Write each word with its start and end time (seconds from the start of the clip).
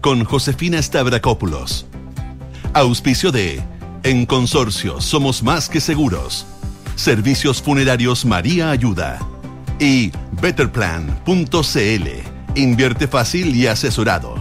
con 0.00 0.24
Josefina 0.24 0.80
Stavrakopoulos. 0.82 1.86
Auspicio 2.72 3.32
de 3.32 3.62
En 4.02 4.26
Consorcio 4.26 5.00
Somos 5.00 5.42
Más 5.42 5.68
que 5.68 5.80
Seguros. 5.80 6.46
Servicios 6.96 7.62
Funerarios 7.62 8.24
María 8.24 8.70
Ayuda. 8.70 9.18
Y 9.78 10.12
Betterplan.cl. 10.40 12.08
Invierte 12.54 13.08
fácil 13.08 13.56
y 13.56 13.66
asesorado. 13.66 14.34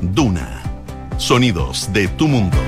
Duna. 0.00 0.62
Sonidos 1.16 1.92
de 1.92 2.08
tu 2.08 2.28
mundo. 2.28 2.58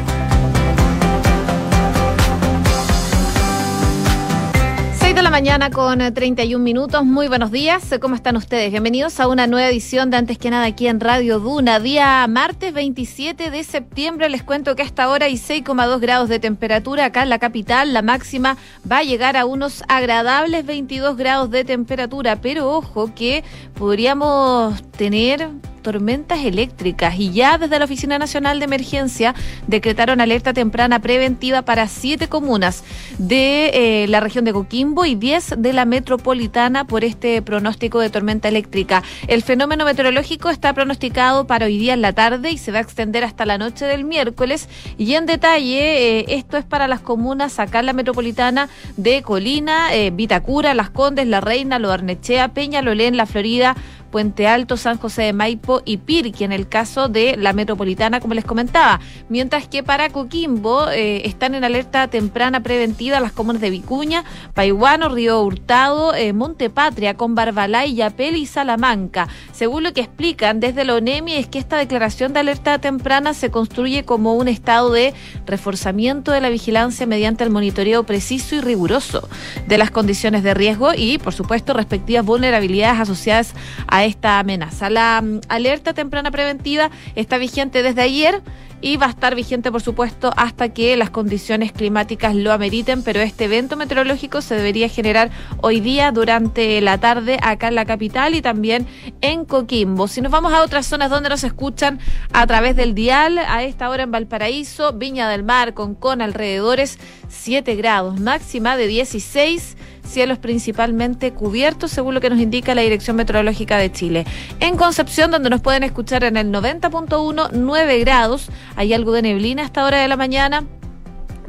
Mañana 5.40 5.70
con 5.70 6.00
31 6.00 6.62
minutos. 6.62 7.02
Muy 7.02 7.26
buenos 7.26 7.50
días. 7.50 7.94
¿Cómo 7.98 8.14
están 8.14 8.36
ustedes? 8.36 8.72
Bienvenidos 8.72 9.20
a 9.20 9.26
una 9.26 9.46
nueva 9.46 9.70
edición 9.70 10.10
de 10.10 10.18
Antes 10.18 10.36
que 10.36 10.50
nada 10.50 10.66
aquí 10.66 10.86
en 10.86 11.00
Radio 11.00 11.40
Duna. 11.40 11.80
Día 11.80 12.26
martes 12.28 12.74
27 12.74 13.50
de 13.50 13.64
septiembre. 13.64 14.28
Les 14.28 14.42
cuento 14.42 14.76
que 14.76 14.82
hasta 14.82 15.04
ahora 15.04 15.24
hay 15.24 15.36
6,2 15.36 15.98
grados 15.98 16.28
de 16.28 16.40
temperatura 16.40 17.06
acá 17.06 17.22
en 17.22 17.30
la 17.30 17.38
capital. 17.38 17.94
La 17.94 18.02
máxima 18.02 18.58
va 18.90 18.98
a 18.98 19.02
llegar 19.02 19.38
a 19.38 19.46
unos 19.46 19.82
agradables 19.88 20.66
22 20.66 21.16
grados 21.16 21.50
de 21.50 21.64
temperatura. 21.64 22.42
Pero 22.42 22.70
ojo 22.70 23.14
que 23.14 23.42
podríamos 23.78 24.82
tener 24.90 25.48
tormentas 25.80 26.44
eléctricas 26.44 27.18
y 27.18 27.32
ya 27.32 27.58
desde 27.58 27.78
la 27.78 27.84
Oficina 27.84 28.18
Nacional 28.18 28.58
de 28.58 28.64
Emergencia 28.64 29.34
decretaron 29.66 30.20
alerta 30.20 30.52
temprana 30.52 31.00
preventiva 31.00 31.62
para 31.62 31.88
siete 31.88 32.28
comunas 32.28 32.84
de 33.18 33.70
eh, 34.02 34.08
la 34.08 34.20
región 34.20 34.44
de 34.44 34.52
Coquimbo 34.52 35.04
y 35.04 35.14
diez 35.14 35.54
de 35.56 35.72
la 35.72 35.84
metropolitana 35.84 36.86
por 36.86 37.04
este 37.04 37.42
pronóstico 37.42 38.00
de 38.00 38.10
tormenta 38.10 38.48
eléctrica. 38.48 39.02
El 39.26 39.42
fenómeno 39.42 39.84
meteorológico 39.84 40.50
está 40.50 40.72
pronosticado 40.72 41.46
para 41.46 41.66
hoy 41.66 41.78
día 41.78 41.94
en 41.94 42.02
la 42.02 42.12
tarde 42.12 42.50
y 42.50 42.58
se 42.58 42.72
va 42.72 42.78
a 42.78 42.82
extender 42.82 43.24
hasta 43.24 43.46
la 43.46 43.58
noche 43.58 43.84
del 43.84 44.04
miércoles 44.04 44.68
y 44.98 45.14
en 45.14 45.26
detalle 45.26 46.18
eh, 46.20 46.24
esto 46.28 46.56
es 46.56 46.64
para 46.64 46.88
las 46.88 47.00
comunas 47.00 47.58
acá 47.58 47.80
en 47.80 47.86
la 47.86 47.92
metropolitana 47.92 48.68
de 48.96 49.22
Colina, 49.22 49.94
eh, 49.94 50.10
Vitacura, 50.10 50.74
Las 50.74 50.90
Condes, 50.90 51.26
La 51.26 51.40
Reina, 51.40 51.78
Loarnechea, 51.78 52.48
Peñalolén, 52.48 53.16
La 53.16 53.26
Florida, 53.26 53.76
Puente 54.10 54.46
Alto, 54.46 54.76
San 54.76 54.98
José 54.98 55.22
de 55.22 55.32
Maipo 55.32 55.82
y 55.84 55.98
Pirqui, 55.98 56.44
en 56.44 56.52
el 56.52 56.68
caso 56.68 57.08
de 57.08 57.36
la 57.36 57.52
metropolitana, 57.52 58.20
como 58.20 58.34
les 58.34 58.44
comentaba. 58.44 59.00
Mientras 59.28 59.68
que 59.68 59.82
para 59.82 60.10
Coquimbo 60.10 60.90
eh, 60.90 61.26
están 61.26 61.54
en 61.54 61.64
alerta 61.64 62.08
temprana 62.08 62.62
preventiva 62.62 63.20
las 63.20 63.32
comunas 63.32 63.60
de 63.60 63.70
Vicuña, 63.70 64.24
Paihuano, 64.54 65.08
Río 65.08 65.42
Hurtado, 65.42 66.14
eh, 66.14 66.32
Montepatria, 66.32 67.14
con 67.14 67.34
Barbalay, 67.34 67.94
Yapel 67.94 68.36
y 68.36 68.46
Salamanca. 68.46 69.28
Según 69.52 69.84
lo 69.84 69.92
que 69.92 70.00
explican 70.00 70.60
desde 70.60 70.84
la 70.84 70.96
ONEMI, 70.96 71.34
es 71.34 71.46
que 71.46 71.58
esta 71.58 71.76
declaración 71.76 72.32
de 72.32 72.40
alerta 72.40 72.78
temprana 72.78 73.34
se 73.34 73.50
construye 73.50 74.04
como 74.04 74.34
un 74.34 74.48
estado 74.48 74.92
de 74.92 75.14
reforzamiento 75.46 76.32
de 76.32 76.40
la 76.40 76.48
vigilancia 76.48 77.06
mediante 77.06 77.44
el 77.44 77.50
monitoreo 77.50 78.04
preciso 78.04 78.56
y 78.56 78.60
riguroso 78.60 79.28
de 79.66 79.78
las 79.78 79.90
condiciones 79.90 80.42
de 80.42 80.54
riesgo 80.54 80.92
y, 80.94 81.18
por 81.18 81.32
supuesto, 81.32 81.72
respectivas 81.72 82.24
vulnerabilidades 82.24 83.00
asociadas 83.00 83.54
a 83.86 83.99
esta 84.04 84.38
amenaza. 84.38 84.90
La 84.90 85.20
mm, 85.22 85.40
alerta 85.48 85.92
temprana 85.92 86.30
preventiva 86.30 86.90
está 87.14 87.38
vigente 87.38 87.82
desde 87.82 88.02
ayer 88.02 88.42
y 88.80 88.96
va 88.96 89.06
a 89.06 89.10
estar 89.10 89.34
vigente, 89.34 89.70
por 89.70 89.82
supuesto, 89.82 90.32
hasta 90.36 90.70
que 90.70 90.96
las 90.96 91.10
condiciones 91.10 91.72
climáticas 91.72 92.34
lo 92.34 92.52
ameriten, 92.52 93.02
pero 93.02 93.20
este 93.20 93.44
evento 93.44 93.76
meteorológico 93.76 94.42
se 94.42 94.54
debería 94.54 94.88
generar 94.88 95.30
hoy 95.60 95.80
día 95.80 96.12
durante 96.12 96.80
la 96.80 96.98
tarde 96.98 97.38
acá 97.42 97.68
en 97.68 97.74
la 97.74 97.84
capital 97.84 98.34
y 98.34 98.42
también 98.42 98.86
en 99.20 99.44
Coquimbo. 99.44 100.08
Si 100.08 100.20
nos 100.20 100.32
vamos 100.32 100.52
a 100.52 100.62
otras 100.62 100.86
zonas 100.86 101.10
donde 101.10 101.28
nos 101.28 101.44
escuchan 101.44 102.00
a 102.32 102.46
través 102.46 102.76
del 102.76 102.94
dial, 102.94 103.38
a 103.38 103.62
esta 103.62 103.90
hora 103.90 104.04
en 104.04 104.10
Valparaíso, 104.10 104.92
Viña 104.92 105.28
del 105.28 105.42
Mar, 105.42 105.74
con 105.74 106.22
alrededores 106.22 106.98
7 107.28 107.74
grados, 107.76 108.18
máxima 108.20 108.76
de 108.76 108.86
16 108.86 109.76
cielos 110.10 110.38
principalmente 110.38 111.32
cubiertos, 111.32 111.90
según 111.90 112.14
lo 112.14 112.20
que 112.20 112.30
nos 112.30 112.40
indica 112.40 112.74
la 112.74 112.82
Dirección 112.82 113.16
Meteorológica 113.16 113.78
de 113.78 113.92
Chile. 113.92 114.26
En 114.58 114.76
Concepción, 114.76 115.30
donde 115.30 115.50
nos 115.50 115.60
pueden 115.60 115.84
escuchar 115.84 116.24
en 116.24 116.36
el 116.36 116.50
90.1, 116.52 117.50
9 117.52 117.98
grados, 118.00 118.48
hay 118.76 118.94
algo 118.94 119.12
de 119.12 119.22
neblina 119.22 119.62
a 119.62 119.66
esta 119.66 119.84
hora 119.84 119.98
de 119.98 120.08
la 120.08 120.16
mañana 120.16 120.64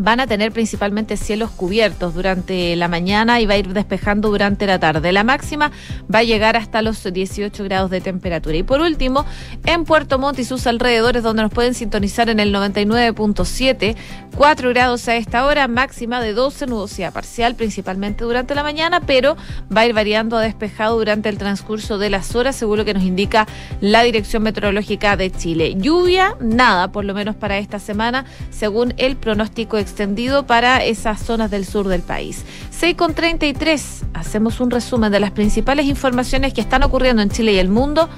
van 0.01 0.19
a 0.19 0.25
tener 0.25 0.51
principalmente 0.51 1.16
cielos 1.16 1.51
cubiertos 1.51 2.16
durante 2.16 2.75
la 2.75 2.88
mañana 2.88 3.39
y 3.39 3.45
va 3.45 3.53
a 3.53 3.57
ir 3.57 3.72
despejando 3.72 4.29
durante 4.29 4.66
la 4.66 4.79
tarde. 4.79 5.12
La 5.12 5.23
máxima 5.23 5.72
va 6.13 6.19
a 6.19 6.23
llegar 6.23 6.57
hasta 6.57 6.81
los 6.81 7.03
18 7.03 7.63
grados 7.63 7.91
de 7.91 8.01
temperatura. 8.01 8.57
Y 8.57 8.63
por 8.63 8.81
último, 8.81 9.25
en 9.66 9.84
Puerto 9.84 10.17
Montt 10.17 10.39
y 10.39 10.44
sus 10.44 10.66
alrededores, 10.66 11.22
donde 11.22 11.44
nos 11.44 11.51
pueden 11.51 11.75
sintonizar 11.75 12.29
en 12.29 12.39
el 12.39 12.53
99.7, 12.53 13.95
4 14.35 14.69
grados 14.69 15.07
a 15.07 15.16
esta 15.16 15.45
hora, 15.45 15.67
máxima 15.67 16.19
de 16.19 16.33
12, 16.33 16.66
nubosidad 16.66 17.13
parcial 17.13 17.53
principalmente 17.56 18.23
durante 18.23 18.56
la 18.56 18.63
mañana, 18.63 19.01
pero 19.01 19.38
va 19.75 19.81
a 19.81 19.85
ir 19.85 19.94
variando 19.94 20.35
a 20.35 20.41
despejado 20.41 20.97
durante 20.97 21.29
el 21.29 21.38
transcurso 21.38 22.00
de 22.00 22.09
las 22.09 22.35
horas, 22.35 22.56
seguro 22.56 22.85
que 22.85 22.95
nos 22.95 23.03
indica 23.03 23.47
la 23.81 24.01
Dirección 24.01 24.41
Meteorológica 24.41 25.16
de 25.16 25.29
Chile. 25.31 25.75
Lluvia, 25.78 26.35
nada, 26.39 26.91
por 26.91 27.06
lo 27.06 27.13
menos 27.13 27.35
para 27.35 27.59
esta 27.59 27.78
semana, 27.78 28.25
según 28.50 28.95
el 28.97 29.16
pronóstico 29.16 29.78
extendido 29.91 30.47
para 30.47 30.84
esas 30.84 31.22
zonas 31.22 31.52
del 31.52 31.66
sur 31.66 31.88
del 31.88 32.02
país. 32.02 32.44
6 32.72 32.96
con 32.96 33.13
33, 33.13 34.03
hacemos 34.13 34.59
un 34.59 34.72
resumen 34.72 35.12
de 35.12 35.19
las 35.19 35.31
principales 35.31 35.85
informaciones 35.85 36.53
que 36.53 36.62
están 36.62 36.84
ocurriendo 36.84 37.22
en 37.22 37.29
Chile 37.29 37.53
y 37.53 37.59
el 37.59 37.69
mundo 37.69 38.09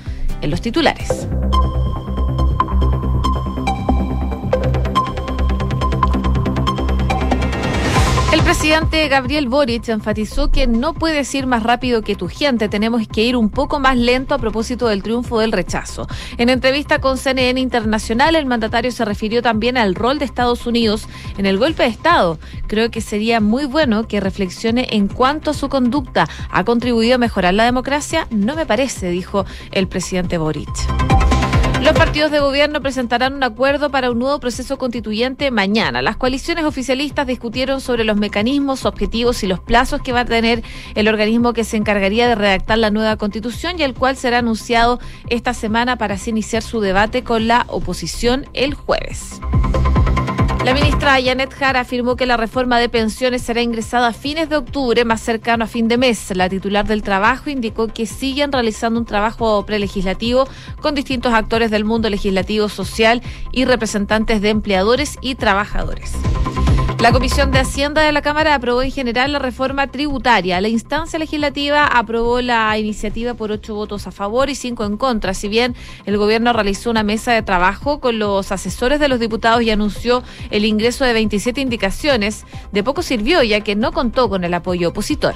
en 0.41 0.51
los 0.51 0.61
titulares. 0.61 1.27
Presidente 8.53 9.07
Gabriel 9.07 9.49
Boric 9.49 9.89
enfatizó 9.89 10.51
que 10.51 10.67
no 10.67 10.93
puedes 10.93 11.33
ir 11.33 11.47
más 11.47 11.63
rápido 11.63 12.03
que 12.03 12.15
tu 12.15 12.27
gente, 12.27 12.69
tenemos 12.69 13.07
que 13.07 13.23
ir 13.23 13.35
un 13.35 13.49
poco 13.49 13.79
más 13.79 13.97
lento 13.97 14.35
a 14.35 14.37
propósito 14.37 14.87
del 14.87 15.01
triunfo 15.01 15.39
del 15.39 15.51
rechazo. 15.51 16.05
En 16.37 16.49
entrevista 16.49 17.01
con 17.01 17.17
CNN 17.17 17.59
Internacional, 17.59 18.35
el 18.35 18.45
mandatario 18.45 18.91
se 18.91 19.05
refirió 19.05 19.41
también 19.41 19.75
al 19.75 19.95
rol 19.95 20.19
de 20.19 20.25
Estados 20.25 20.67
Unidos 20.67 21.07
en 21.39 21.47
el 21.47 21.57
golpe 21.57 21.81
de 21.81 21.89
Estado. 21.89 22.37
Creo 22.67 22.91
que 22.91 23.01
sería 23.01 23.39
muy 23.39 23.65
bueno 23.65 24.07
que 24.07 24.19
reflexione 24.19 24.85
en 24.91 25.07
cuanto 25.07 25.49
a 25.49 25.55
su 25.55 25.67
conducta. 25.67 26.29
¿Ha 26.51 26.63
contribuido 26.63 27.15
a 27.15 27.17
mejorar 27.17 27.55
la 27.55 27.65
democracia? 27.65 28.27
No 28.29 28.55
me 28.55 28.67
parece, 28.67 29.09
dijo 29.09 29.45
el 29.71 29.87
presidente 29.87 30.37
Boric. 30.37 31.32
Los 31.83 31.93
partidos 31.95 32.31
de 32.31 32.39
gobierno 32.39 32.79
presentarán 32.79 33.33
un 33.33 33.43
acuerdo 33.43 33.89
para 33.89 34.09
un 34.09 34.17
nuevo 34.17 34.39
proceso 34.39 34.77
constituyente 34.77 35.51
mañana. 35.51 36.01
Las 36.01 36.15
coaliciones 36.15 36.63
oficialistas 36.63 37.27
discutieron 37.27 37.81
sobre 37.81 38.05
los 38.05 38.15
mecanismos, 38.15 38.85
objetivos 38.85 39.43
y 39.43 39.47
los 39.47 39.59
plazos 39.59 40.01
que 40.01 40.13
va 40.13 40.21
a 40.21 40.25
tener 40.25 40.63
el 40.95 41.09
organismo 41.09 41.51
que 41.51 41.65
se 41.65 41.75
encargaría 41.75 42.29
de 42.29 42.35
redactar 42.35 42.77
la 42.77 42.89
nueva 42.89 43.17
constitución 43.17 43.77
y 43.77 43.83
el 43.83 43.95
cual 43.95 44.15
será 44.15 44.37
anunciado 44.37 45.01
esta 45.27 45.53
semana 45.53 45.97
para 45.97 46.15
así 46.15 46.29
iniciar 46.29 46.63
su 46.63 46.79
debate 46.79 47.25
con 47.25 47.49
la 47.49 47.65
oposición 47.67 48.45
el 48.53 48.75
jueves. 48.75 49.41
La 50.63 50.73
ministra 50.73 51.21
Janet 51.21 51.53
Jara 51.53 51.81
afirmó 51.81 52.15
que 52.15 52.25
la 52.25 52.37
reforma 52.37 52.79
de 52.79 52.87
pensiones 52.87 53.41
será 53.41 53.61
ingresada 53.61 54.07
a 54.07 54.13
fines 54.13 54.47
de 54.47 54.55
octubre, 54.55 55.03
más 55.03 55.19
cercano 55.19 55.65
a 55.65 55.67
fin 55.67 55.89
de 55.89 55.97
mes. 55.97 56.31
La 56.33 56.47
titular 56.47 56.87
del 56.87 57.03
trabajo 57.03 57.49
indicó 57.49 57.89
que 57.89 58.05
siguen 58.05 58.49
realizando 58.49 58.97
un 58.97 59.05
trabajo 59.05 59.65
prelegislativo 59.65 60.47
con 60.81 60.95
distintos 60.95 61.33
actores 61.33 61.69
del 61.69 61.83
mundo 61.83 62.09
legislativo 62.09 62.69
social 62.69 63.21
y 63.51 63.65
representantes 63.65 64.41
de 64.41 64.51
empleadores 64.51 65.17
y 65.21 65.35
trabajadores. 65.35 66.13
La 66.99 67.11
Comisión 67.11 67.51
de 67.51 67.59
Hacienda 67.59 68.01
de 68.01 68.13
la 68.13 68.21
Cámara 68.21 68.55
aprobó 68.55 68.81
en 68.81 68.91
general 68.91 69.33
la 69.33 69.39
reforma 69.39 69.87
tributaria. 69.87 70.61
La 70.61 70.69
instancia 70.69 71.19
legislativa 71.19 71.85
aprobó 71.85 72.41
la 72.41 72.77
iniciativa 72.77 73.33
por 73.33 73.51
ocho 73.51 73.75
votos 73.75 74.07
a 74.07 74.11
favor 74.11 74.49
y 74.49 74.55
cinco 74.55 74.85
en 74.85 74.95
contra. 74.95 75.33
Si 75.33 75.49
bien 75.49 75.75
el 76.05 76.17
gobierno 76.17 76.53
realizó 76.53 76.89
una 76.89 77.03
mesa 77.03 77.33
de 77.33 77.41
trabajo 77.41 77.99
con 77.99 78.19
los 78.19 78.51
asesores 78.53 79.01
de 79.01 79.09
los 79.09 79.19
diputados 79.19 79.61
y 79.63 79.71
anunció 79.71 80.23
el 80.49 80.63
ingreso 80.63 81.03
de 81.03 81.13
27 81.13 81.59
indicaciones, 81.59 82.45
de 82.71 82.83
poco 82.83 83.01
sirvió 83.01 83.43
ya 83.43 83.61
que 83.61 83.75
no 83.75 83.91
contó 83.91 84.29
con 84.29 84.45
el 84.45 84.53
apoyo 84.53 84.89
opositor. 84.89 85.35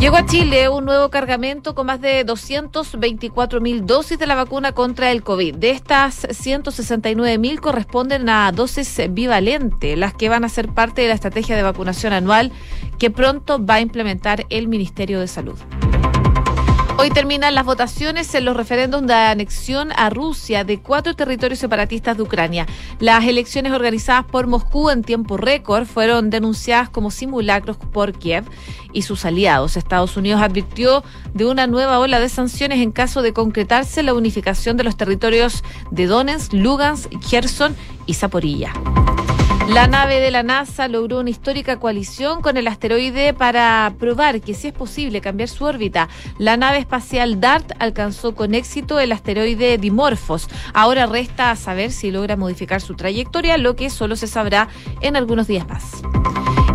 Llegó 0.00 0.16
a 0.16 0.24
Chile 0.26 0.68
un 0.68 0.84
nuevo 0.84 1.10
cargamento 1.10 1.74
con 1.74 1.86
más 1.86 2.00
de 2.00 2.22
224 2.22 3.60
mil 3.60 3.84
dosis 3.84 4.16
de 4.16 4.28
la 4.28 4.36
vacuna 4.36 4.70
contra 4.70 5.10
el 5.10 5.24
COVID. 5.24 5.56
De 5.56 5.70
estas, 5.70 6.24
169 6.30 7.36
mil 7.38 7.60
corresponden 7.60 8.28
a 8.28 8.52
dosis 8.52 9.00
bivalente, 9.10 9.96
las 9.96 10.14
que 10.14 10.28
van 10.28 10.44
a 10.44 10.48
ser 10.48 10.68
parte 10.68 11.02
de 11.02 11.08
la 11.08 11.14
estrategia 11.14 11.56
de 11.56 11.64
vacunación 11.64 12.12
anual 12.12 12.52
que 13.00 13.10
pronto 13.10 13.64
va 13.64 13.74
a 13.74 13.80
implementar 13.80 14.46
el 14.50 14.68
Ministerio 14.68 15.18
de 15.18 15.26
Salud. 15.26 15.58
Hoy 17.00 17.10
terminan 17.10 17.54
las 17.54 17.64
votaciones 17.64 18.34
en 18.34 18.44
los 18.44 18.56
referéndums 18.56 19.06
de 19.06 19.14
anexión 19.14 19.92
a 19.94 20.10
Rusia 20.10 20.64
de 20.64 20.80
cuatro 20.80 21.14
territorios 21.14 21.60
separatistas 21.60 22.16
de 22.16 22.24
Ucrania. 22.24 22.66
Las 22.98 23.24
elecciones 23.24 23.72
organizadas 23.72 24.24
por 24.24 24.48
Moscú 24.48 24.90
en 24.90 25.04
tiempo 25.04 25.36
récord 25.36 25.86
fueron 25.86 26.28
denunciadas 26.28 26.88
como 26.88 27.12
simulacros 27.12 27.76
por 27.76 28.18
Kiev 28.18 28.46
y 28.92 29.02
sus 29.02 29.24
aliados. 29.24 29.76
Estados 29.76 30.16
Unidos 30.16 30.42
advirtió 30.42 31.04
de 31.34 31.46
una 31.46 31.68
nueva 31.68 32.00
ola 32.00 32.18
de 32.18 32.28
sanciones 32.28 32.80
en 32.80 32.90
caso 32.90 33.22
de 33.22 33.32
concretarse 33.32 34.02
la 34.02 34.12
unificación 34.12 34.76
de 34.76 34.82
los 34.82 34.96
territorios 34.96 35.62
de 35.92 36.06
Donetsk, 36.06 36.52
Lugansk, 36.52 37.12
Kherson 37.30 37.76
y 38.06 38.14
Zaporilla. 38.14 38.72
La 39.68 39.86
nave 39.86 40.18
de 40.18 40.30
la 40.30 40.42
NASA 40.42 40.88
logró 40.88 41.20
una 41.20 41.28
histórica 41.28 41.78
coalición 41.78 42.40
con 42.40 42.56
el 42.56 42.66
asteroide 42.66 43.34
para 43.34 43.92
probar 43.98 44.40
que 44.40 44.54
sí 44.54 44.68
es 44.68 44.72
posible 44.72 45.20
cambiar 45.20 45.50
su 45.50 45.62
órbita. 45.62 46.08
La 46.38 46.56
nave 46.56 46.78
espacial 46.78 47.38
DART 47.38 47.72
alcanzó 47.78 48.34
con 48.34 48.54
éxito 48.54 48.98
el 48.98 49.12
asteroide 49.12 49.76
Dimorphos. 49.76 50.48
Ahora 50.72 51.04
resta 51.04 51.54
saber 51.54 51.92
si 51.92 52.10
logra 52.10 52.34
modificar 52.34 52.80
su 52.80 52.94
trayectoria, 52.94 53.58
lo 53.58 53.76
que 53.76 53.90
solo 53.90 54.16
se 54.16 54.26
sabrá 54.26 54.68
en 55.02 55.16
algunos 55.16 55.46
días 55.46 55.68
más. 55.68 56.02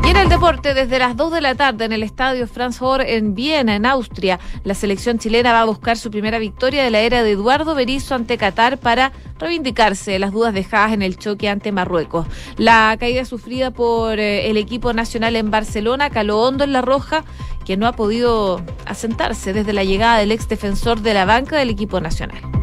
Y 0.06 0.10
en 0.10 0.18
el 0.18 0.28
deporte, 0.28 0.74
desde 0.74 1.00
las 1.00 1.16
2 1.16 1.32
de 1.32 1.40
la 1.40 1.56
tarde 1.56 1.86
en 1.86 1.94
el 1.94 2.04
estadio 2.04 2.46
Franz 2.46 2.82
Hohr 2.82 3.02
en 3.02 3.36
Viena, 3.36 3.76
en 3.76 3.86
Austria, 3.86 4.38
la 4.66 4.74
selección 4.74 5.18
chilena 5.18 5.54
va 5.54 5.62
a 5.62 5.66
buscar 5.66 5.98
su 5.98 6.12
primera 6.12 6.40
victoria 6.40 6.84
de 6.84 6.92
la 6.92 7.00
era 7.00 7.24
de 7.24 7.32
Eduardo 7.32 7.74
Berizzo 7.74 8.14
ante 8.14 8.38
Qatar 8.38 8.78
para 8.78 9.14
reivindicarse 9.40 10.20
las 10.20 10.34
dudas 10.34 10.54
dejadas 10.54 10.92
en 10.92 11.04
el 11.04 11.18
choque 11.18 11.48
ante 11.48 11.72
Marruecos. 11.72 12.28
La 12.58 12.96
caída 13.00 13.24
sufrida 13.24 13.72
por 13.72 14.20
eh, 14.20 14.50
el 14.50 14.58
equipo 14.58 14.92
nacional 14.92 15.38
en 15.38 15.52
Barcelona 15.52 16.10
caló 16.10 16.42
hondo 16.42 16.66
en 16.66 16.74
la 16.74 16.82
roja, 16.82 17.24
que 17.64 17.78
no 17.78 17.88
ha 17.88 17.94
podido 17.94 18.62
asentarse 18.86 19.54
desde 19.54 19.72
la 19.72 19.86
llegada 19.86 20.18
del 20.18 20.34
ex 20.34 20.50
defensor 20.50 21.00
de 21.00 21.14
la 21.14 21.24
banca 21.24 21.58
del 21.58 21.70
equipo 21.70 22.02
nacional. 22.02 22.63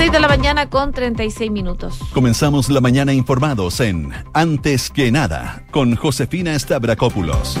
6 0.00 0.12
de 0.12 0.18
la 0.18 0.28
mañana 0.28 0.70
con 0.70 0.92
36 0.94 1.50
minutos. 1.50 1.98
Comenzamos 2.14 2.70
la 2.70 2.80
mañana 2.80 3.12
informados 3.12 3.80
en 3.80 4.10
Antes 4.32 4.88
que 4.88 5.12
nada 5.12 5.66
con 5.70 5.94
Josefina 5.94 6.58
Stavrakopoulos 6.58 7.58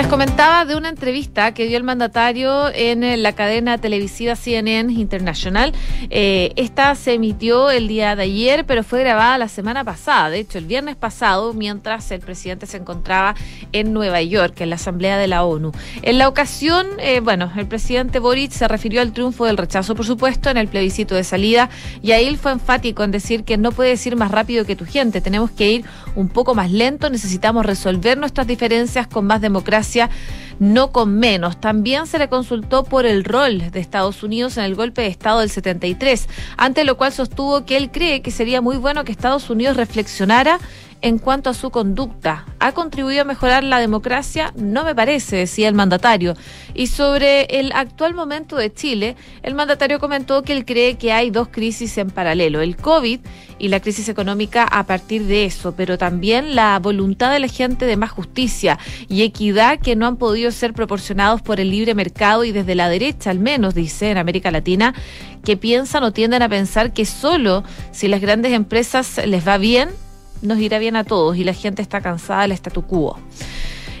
les 0.00 0.08
comentaba 0.08 0.64
de 0.64 0.76
una 0.76 0.88
entrevista 0.88 1.52
que 1.52 1.66
dio 1.66 1.76
el 1.76 1.84
mandatario 1.84 2.70
en 2.72 3.04
eh, 3.04 3.18
la 3.18 3.34
cadena 3.34 3.76
televisiva 3.76 4.34
CNN 4.34 4.90
International. 4.94 5.74
Eh, 6.08 6.54
esta 6.56 6.94
se 6.94 7.12
emitió 7.12 7.70
el 7.70 7.86
día 7.86 8.16
de 8.16 8.22
ayer, 8.22 8.64
pero 8.64 8.82
fue 8.82 9.00
grabada 9.00 9.36
la 9.36 9.48
semana 9.48 9.84
pasada, 9.84 10.30
de 10.30 10.38
hecho 10.38 10.56
el 10.56 10.64
viernes 10.64 10.96
pasado, 10.96 11.52
mientras 11.52 12.10
el 12.12 12.20
presidente 12.20 12.64
se 12.64 12.78
encontraba 12.78 13.34
en 13.72 13.92
Nueva 13.92 14.22
York, 14.22 14.58
en 14.62 14.70
la 14.70 14.76
Asamblea 14.76 15.18
de 15.18 15.26
la 15.26 15.44
ONU. 15.44 15.70
En 16.00 16.16
la 16.16 16.28
ocasión, 16.28 16.86
eh, 16.98 17.20
bueno, 17.20 17.52
el 17.54 17.66
presidente 17.66 18.20
Boric 18.20 18.52
se 18.52 18.68
refirió 18.68 19.02
al 19.02 19.12
triunfo 19.12 19.44
del 19.44 19.58
rechazo, 19.58 19.94
por 19.94 20.06
supuesto, 20.06 20.48
en 20.48 20.56
el 20.56 20.68
plebiscito 20.68 21.14
de 21.14 21.24
salida, 21.24 21.68
y 22.00 22.12
ahí 22.12 22.24
él 22.26 22.38
fue 22.38 22.52
enfático 22.52 23.04
en 23.04 23.10
decir 23.10 23.44
que 23.44 23.58
no 23.58 23.70
puede 23.70 23.98
ir 24.02 24.16
más 24.16 24.30
rápido 24.30 24.64
que 24.64 24.76
tu 24.76 24.86
gente, 24.86 25.20
tenemos 25.20 25.50
que 25.50 25.72
ir 25.72 25.84
un 26.14 26.28
poco 26.28 26.54
más 26.54 26.70
lento, 26.70 27.10
necesitamos 27.10 27.66
resolver 27.66 28.18
nuestras 28.18 28.46
diferencias 28.46 29.06
con 29.06 29.26
más 29.26 29.40
democracia 29.40 30.10
no 30.60 30.92
con 30.92 31.18
menos. 31.18 31.58
También 31.58 32.06
se 32.06 32.18
le 32.18 32.28
consultó 32.28 32.84
por 32.84 33.06
el 33.06 33.24
rol 33.24 33.70
de 33.70 33.80
Estados 33.80 34.22
Unidos 34.22 34.58
en 34.58 34.64
el 34.64 34.76
golpe 34.76 35.02
de 35.02 35.08
Estado 35.08 35.40
del 35.40 35.50
73, 35.50 36.28
ante 36.56 36.84
lo 36.84 36.96
cual 36.96 37.12
sostuvo 37.12 37.64
que 37.64 37.76
él 37.76 37.90
cree 37.90 38.22
que 38.22 38.30
sería 38.30 38.60
muy 38.60 38.76
bueno 38.76 39.02
que 39.04 39.10
Estados 39.10 39.48
Unidos 39.50 39.76
reflexionara 39.76 40.60
en 41.02 41.18
cuanto 41.18 41.50
a 41.50 41.54
su 41.54 41.70
conducta. 41.70 42.46
¿Ha 42.58 42.72
contribuido 42.72 43.22
a 43.22 43.24
mejorar 43.24 43.64
la 43.64 43.80
democracia? 43.80 44.52
No 44.56 44.84
me 44.84 44.94
parece, 44.94 45.36
decía 45.36 45.68
el 45.68 45.74
mandatario. 45.74 46.34
Y 46.74 46.88
sobre 46.88 47.42
el 47.44 47.72
actual 47.72 48.14
momento 48.14 48.56
de 48.56 48.72
Chile, 48.72 49.16
el 49.42 49.54
mandatario 49.54 49.98
comentó 49.98 50.42
que 50.42 50.52
él 50.52 50.64
cree 50.64 50.98
que 50.98 51.12
hay 51.12 51.30
dos 51.30 51.48
crisis 51.48 51.96
en 51.98 52.10
paralelo, 52.10 52.60
el 52.60 52.76
COVID 52.76 53.20
y 53.58 53.68
la 53.68 53.80
crisis 53.80 54.08
económica 54.08 54.64
a 54.64 54.84
partir 54.84 55.24
de 55.24 55.44
eso, 55.44 55.72
pero 55.76 55.98
también 55.98 56.54
la 56.54 56.78
voluntad 56.78 57.32
de 57.32 57.40
la 57.40 57.48
gente 57.48 57.86
de 57.86 57.96
más 57.96 58.10
justicia 58.10 58.78
y 59.08 59.22
equidad 59.22 59.78
que 59.78 59.96
no 59.96 60.06
han 60.06 60.16
podido 60.16 60.50
ser 60.50 60.72
proporcionados 60.72 61.42
por 61.42 61.60
el 61.60 61.70
libre 61.70 61.94
mercado 61.94 62.44
y 62.44 62.52
desde 62.52 62.74
la 62.74 62.88
derecha, 62.88 63.30
al 63.30 63.38
menos, 63.38 63.74
dice, 63.74 64.10
en 64.10 64.18
América 64.18 64.50
Latina, 64.50 64.94
que 65.44 65.56
piensan 65.56 66.04
o 66.04 66.12
tienden 66.12 66.42
a 66.42 66.48
pensar 66.48 66.92
que 66.92 67.04
solo 67.04 67.64
si 67.92 68.08
las 68.08 68.20
grandes 68.20 68.52
empresas 68.52 69.20
les 69.26 69.46
va 69.46 69.58
bien, 69.58 69.90
nos 70.42 70.58
irá 70.58 70.78
bien 70.78 70.96
a 70.96 71.04
todos 71.04 71.36
y 71.36 71.44
la 71.44 71.54
gente 71.54 71.82
está 71.82 72.00
cansada 72.00 72.42
del 72.42 72.52
statu 72.52 72.82
quo. 72.82 73.18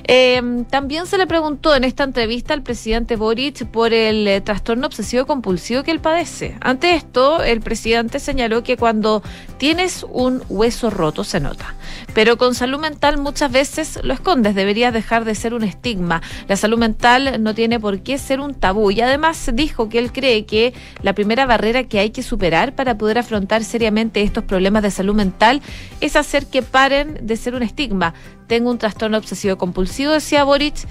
Eh, 0.04 0.64
también 0.70 1.06
se 1.06 1.18
le 1.18 1.26
preguntó 1.26 1.74
en 1.74 1.84
esta 1.84 2.04
entrevista 2.04 2.54
al 2.54 2.62
presidente 2.62 3.16
Boric 3.16 3.66
por 3.66 3.92
el 3.92 4.26
eh, 4.26 4.40
trastorno 4.40 4.86
obsesivo 4.86 5.26
compulsivo 5.26 5.82
que 5.82 5.90
él 5.90 6.00
padece. 6.00 6.56
Ante 6.60 6.94
esto, 6.94 7.42
el 7.42 7.60
presidente 7.60 8.18
señaló 8.18 8.62
que 8.62 8.76
cuando 8.76 9.22
tienes 9.58 10.04
un 10.08 10.42
hueso 10.48 10.90
roto 10.90 11.24
se 11.24 11.40
nota, 11.40 11.74
pero 12.14 12.38
con 12.38 12.54
salud 12.54 12.80
mental 12.80 13.18
muchas 13.18 13.50
veces 13.52 13.98
lo 14.02 14.14
escondes, 14.14 14.54
debería 14.54 14.92
dejar 14.92 15.24
de 15.24 15.34
ser 15.34 15.54
un 15.54 15.64
estigma. 15.64 16.22
La 16.48 16.56
salud 16.56 16.78
mental 16.78 17.42
no 17.42 17.54
tiene 17.54 17.78
por 17.78 18.00
qué 18.00 18.18
ser 18.18 18.40
un 18.40 18.54
tabú 18.54 18.90
y 18.90 19.00
además 19.00 19.50
dijo 19.52 19.88
que 19.88 19.98
él 19.98 20.12
cree 20.12 20.46
que 20.46 20.74
la 21.02 21.14
primera 21.14 21.46
barrera 21.46 21.84
que 21.84 21.98
hay 21.98 22.10
que 22.10 22.22
superar 22.22 22.74
para 22.74 22.96
poder 22.96 23.18
afrontar 23.18 23.64
seriamente 23.64 24.22
estos 24.22 24.44
problemas 24.44 24.82
de 24.82 24.90
salud 24.90 25.14
mental 25.14 25.62
es 26.00 26.16
hacer 26.16 26.46
que 26.46 26.62
paren 26.62 27.18
de 27.22 27.36
ser 27.36 27.54
un 27.54 27.62
estigma 27.62 28.14
tengo 28.50 28.68
un 28.68 28.78
trastorno 28.78 29.16
obsesivo 29.16 29.56
compulsivo, 29.56 29.99
decía 30.08 30.44
Boric, 30.44 30.86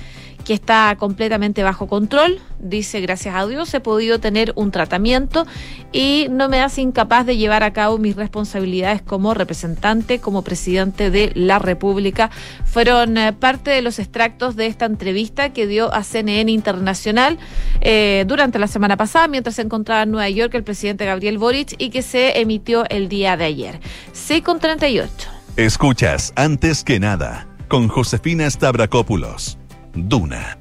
que 0.50 0.56
está 0.56 0.96
completamente 0.98 1.62
bajo 1.62 1.86
control. 1.86 2.40
Dice, 2.60 3.02
gracias 3.02 3.36
a 3.36 3.46
Dios 3.46 3.72
he 3.74 3.80
podido 3.80 4.20
tener 4.20 4.52
un 4.56 4.72
tratamiento 4.72 5.46
y 5.92 6.26
no 6.32 6.50
me 6.50 6.60
hace 6.60 6.82
incapaz 6.82 7.28
de 7.28 7.38
llevar 7.38 7.62
a 7.62 7.72
cabo 7.72 8.00
mis 8.00 8.16
responsabilidades 8.16 9.04
como 9.04 9.36
representante, 9.36 10.20
como 10.20 10.42
presidente 10.42 11.12
de 11.12 11.32
la 11.36 11.60
República. 11.60 12.32
Fueron 12.66 13.18
eh, 13.20 13.32
parte 13.34 13.70
de 13.70 13.84
los 13.84 14.00
extractos 14.00 14.56
de 14.56 14.66
esta 14.66 14.86
entrevista 14.86 15.54
que 15.54 15.68
dio 15.68 15.94
a 15.94 16.04
CNN 16.04 16.52
Internacional 16.52 17.38
eh, 17.82 18.26
durante 18.28 18.58
la 18.58 18.68
semana 18.68 18.98
pasada, 18.98 19.28
mientras 19.28 19.56
se 19.56 19.62
encontraba 19.62 20.02
en 20.02 20.10
Nueva 20.10 20.30
York 20.30 20.56
el 20.56 20.64
presidente 20.64 21.06
Gabriel 21.06 21.38
Boric 21.38 21.76
y 21.78 21.92
que 21.92 22.02
se 22.02 22.40
emitió 22.40 22.86
el 22.90 23.08
día 23.08 23.38
de 23.38 23.46
ayer. 23.46 23.80
6 24.14 24.42
con 24.42 24.60
38. 24.60 25.14
Escuchas 25.58 26.34
antes 26.36 26.84
que 26.84 27.00
nada 27.00 27.49
con 27.70 27.88
Josefina 27.88 28.50
Stavrakopoulos. 28.50 29.58
Duna. 29.94 30.58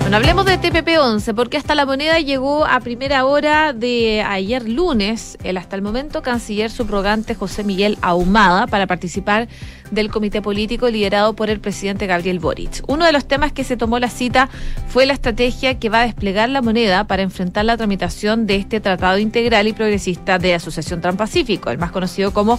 Bueno, 0.00 0.16
hablemos 0.16 0.46
de 0.46 0.58
TPP-11 0.58 1.34
porque 1.34 1.58
hasta 1.58 1.74
la 1.74 1.84
moneda 1.84 2.18
llegó 2.18 2.64
a 2.64 2.80
primera 2.80 3.26
hora 3.26 3.74
de 3.74 4.22
ayer 4.22 4.66
lunes 4.66 5.36
el 5.44 5.58
hasta 5.58 5.76
el 5.76 5.82
momento 5.82 6.22
canciller 6.22 6.70
subrogante 6.70 7.34
José 7.34 7.62
Miguel 7.62 7.98
Ahumada 8.00 8.66
para 8.68 8.86
participar 8.86 9.48
del 9.90 10.10
comité 10.10 10.42
político 10.42 10.88
liderado 10.88 11.34
por 11.34 11.50
el 11.50 11.60
presidente 11.60 12.06
Gabriel 12.06 12.38
Boric. 12.38 12.82
Uno 12.86 13.04
de 13.04 13.12
los 13.12 13.26
temas 13.26 13.52
que 13.52 13.64
se 13.64 13.76
tomó 13.76 13.98
la 13.98 14.10
cita 14.10 14.48
fue 14.88 15.06
la 15.06 15.12
estrategia 15.12 15.78
que 15.78 15.88
va 15.88 16.00
a 16.02 16.06
desplegar 16.06 16.48
la 16.48 16.62
moneda 16.62 17.06
para 17.06 17.22
enfrentar 17.22 17.64
la 17.64 17.76
tramitación 17.76 18.46
de 18.46 18.56
este 18.56 18.80
tratado 18.80 19.18
integral 19.18 19.68
y 19.68 19.72
progresista 19.72 20.38
de 20.38 20.54
Asociación 20.54 21.00
Transpacífico, 21.00 21.70
el 21.70 21.78
más 21.78 21.90
conocido 21.90 22.32
como 22.32 22.58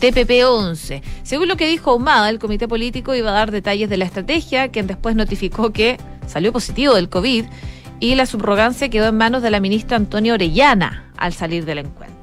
TPP-11. 0.00 1.02
Según 1.22 1.48
lo 1.48 1.56
que 1.56 1.68
dijo 1.68 1.90
Ahumada, 1.90 2.28
el 2.30 2.38
comité 2.38 2.68
político 2.68 3.14
iba 3.14 3.30
a 3.30 3.34
dar 3.34 3.50
detalles 3.50 3.88
de 3.88 3.96
la 3.96 4.04
estrategia, 4.04 4.68
quien 4.68 4.86
después 4.86 5.16
notificó 5.16 5.70
que 5.72 5.98
salió 6.26 6.52
positivo 6.52 6.94
del 6.94 7.08
COVID 7.08 7.44
y 8.00 8.14
la 8.14 8.26
subrogancia 8.26 8.88
quedó 8.88 9.08
en 9.08 9.16
manos 9.16 9.42
de 9.42 9.50
la 9.50 9.60
ministra 9.60 9.96
Antonia 9.96 10.34
Orellana 10.34 11.10
al 11.16 11.34
salir 11.34 11.64
del 11.64 11.78
encuentro. 11.78 12.19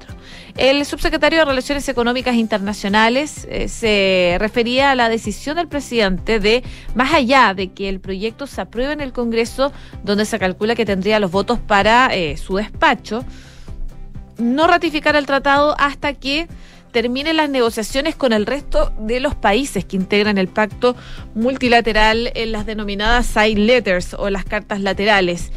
El 0.58 0.84
subsecretario 0.86 1.38
de 1.38 1.46
Relaciones 1.46 1.88
Económicas 1.88 2.34
Internacionales 2.34 3.48
eh, 3.48 3.68
se 3.68 4.38
refería 4.40 4.90
a 4.90 4.96
la 4.96 5.08
decisión 5.08 5.56
del 5.56 5.68
presidente 5.68 6.40
de, 6.40 6.64
más 6.96 7.14
allá 7.14 7.54
de 7.54 7.68
que 7.68 7.90
el 7.90 8.00
proyecto 8.00 8.48
se 8.48 8.62
apruebe 8.62 8.94
en 8.94 9.02
el 9.02 9.14
Congreso, 9.14 9.72
donde 10.04 10.26
se 10.26 10.40
calcula 10.40 10.74
que 10.74 10.84
tendría 10.84 11.20
los 11.20 11.30
votos 11.30 11.60
para 11.60 12.08
eh, 12.16 12.38
su 12.38 12.56
despacho, 12.56 13.24
no 14.40 14.66
ratificar 14.66 15.16
el 15.16 15.28
tratado 15.28 15.76
hasta 15.78 16.14
que 16.14 16.48
terminen 16.92 17.38
las 17.38 17.52
negociaciones 17.52 18.16
con 18.16 18.34
el 18.34 18.48
resto 18.48 18.92
de 18.98 19.20
los 19.20 19.36
países 19.36 19.86
que 19.86 19.96
integran 19.96 20.40
el 20.40 20.48
pacto 20.48 20.96
multilateral 21.36 22.32
en 22.34 22.52
las 22.52 22.66
denominadas 22.66 23.28
side 23.28 23.60
letters 23.60 24.16
o 24.16 24.32
las 24.32 24.44
cartas 24.44 24.82
laterales. 24.82 25.52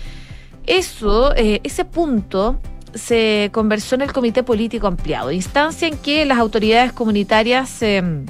Eso, 0.66 1.35
eh, 1.37 1.61
ese 1.64 1.87
punto 1.87 2.61
se 2.94 3.50
conversó 3.52 3.94
en 3.94 4.02
el 4.02 4.12
Comité 4.12 4.42
Político 4.42 4.87
Ampliado, 4.87 5.30
instancia 5.32 5.88
en 5.88 5.97
que 5.99 6.25
las 6.25 6.38
autoridades 6.38 6.92
comunitarias 6.92 7.82
em, 7.82 8.26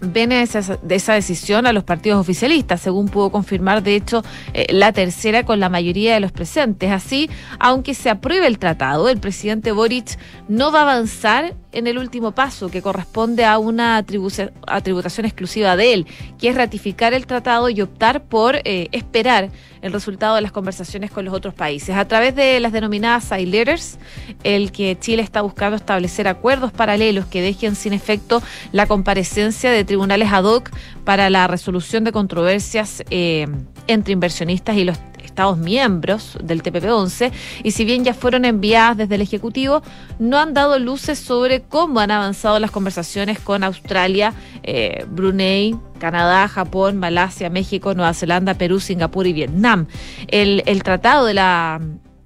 ven 0.00 0.32
esa, 0.32 0.76
de 0.76 0.94
esa 0.94 1.14
decisión 1.14 1.66
a 1.66 1.72
los 1.72 1.84
partidos 1.84 2.20
oficialistas, 2.20 2.80
según 2.80 3.08
pudo 3.08 3.30
confirmar, 3.30 3.82
de 3.82 3.96
hecho, 3.96 4.22
eh, 4.52 4.66
la 4.70 4.92
tercera 4.92 5.44
con 5.44 5.60
la 5.60 5.68
mayoría 5.68 6.14
de 6.14 6.20
los 6.20 6.32
presentes. 6.32 6.90
Así, 6.90 7.30
aunque 7.58 7.94
se 7.94 8.10
apruebe 8.10 8.46
el 8.46 8.58
tratado, 8.58 9.08
el 9.08 9.18
presidente 9.18 9.72
Boric 9.72 10.18
no 10.48 10.72
va 10.72 10.80
a 10.80 10.82
avanzar 10.82 11.54
en 11.74 11.86
el 11.86 11.98
último 11.98 12.32
paso, 12.32 12.70
que 12.70 12.82
corresponde 12.82 13.44
a 13.44 13.58
una 13.58 14.02
tributación 14.04 15.26
exclusiva 15.26 15.76
de 15.76 15.92
él, 15.92 16.06
que 16.38 16.48
es 16.48 16.54
ratificar 16.54 17.14
el 17.14 17.26
tratado 17.26 17.68
y 17.68 17.80
optar 17.82 18.24
por 18.24 18.56
eh, 18.64 18.88
esperar 18.92 19.50
el 19.82 19.92
resultado 19.92 20.36
de 20.36 20.40
las 20.40 20.52
conversaciones 20.52 21.10
con 21.10 21.24
los 21.24 21.34
otros 21.34 21.52
países. 21.52 21.94
A 21.94 22.08
través 22.08 22.34
de 22.34 22.58
las 22.60 22.72
denominadas 22.72 23.24
side 23.24 23.46
letters, 23.46 23.98
el 24.42 24.72
que 24.72 24.96
Chile 24.98 25.22
está 25.22 25.42
buscando 25.42 25.76
establecer 25.76 26.26
acuerdos 26.26 26.72
paralelos 26.72 27.26
que 27.26 27.42
dejen 27.42 27.74
sin 27.74 27.92
efecto 27.92 28.42
la 28.72 28.86
comparecencia 28.86 29.70
de 29.70 29.84
tribunales 29.84 30.32
ad 30.32 30.44
hoc 30.44 30.70
para 31.04 31.28
la 31.28 31.46
resolución 31.46 32.04
de 32.04 32.12
controversias 32.12 33.02
eh, 33.10 33.46
entre 33.86 34.12
inversionistas 34.12 34.76
y 34.76 34.84
los 34.84 34.98
Estados 35.24 35.58
miembros 35.58 36.38
del 36.42 36.62
TPP-11 36.62 37.32
y 37.64 37.72
si 37.72 37.84
bien 37.84 38.04
ya 38.04 38.14
fueron 38.14 38.44
enviadas 38.44 38.96
desde 38.96 39.16
el 39.16 39.22
Ejecutivo, 39.22 39.82
no 40.20 40.38
han 40.38 40.54
dado 40.54 40.78
luces 40.78 41.18
sobre 41.18 41.62
cómo 41.62 41.98
han 41.98 42.12
avanzado 42.12 42.60
las 42.60 42.70
conversaciones 42.70 43.40
con 43.40 43.64
Australia, 43.64 44.32
eh, 44.62 45.04
Brunei, 45.10 45.74
Canadá, 45.98 46.46
Japón, 46.46 46.98
Malasia, 46.98 47.50
México, 47.50 47.94
Nueva 47.94 48.14
Zelanda, 48.14 48.54
Perú, 48.54 48.78
Singapur 48.78 49.26
y 49.26 49.32
Vietnam. 49.32 49.86
El, 50.28 50.62
el 50.66 50.82
tratado 50.82 51.26
de 51.26 51.34
la 51.34 51.80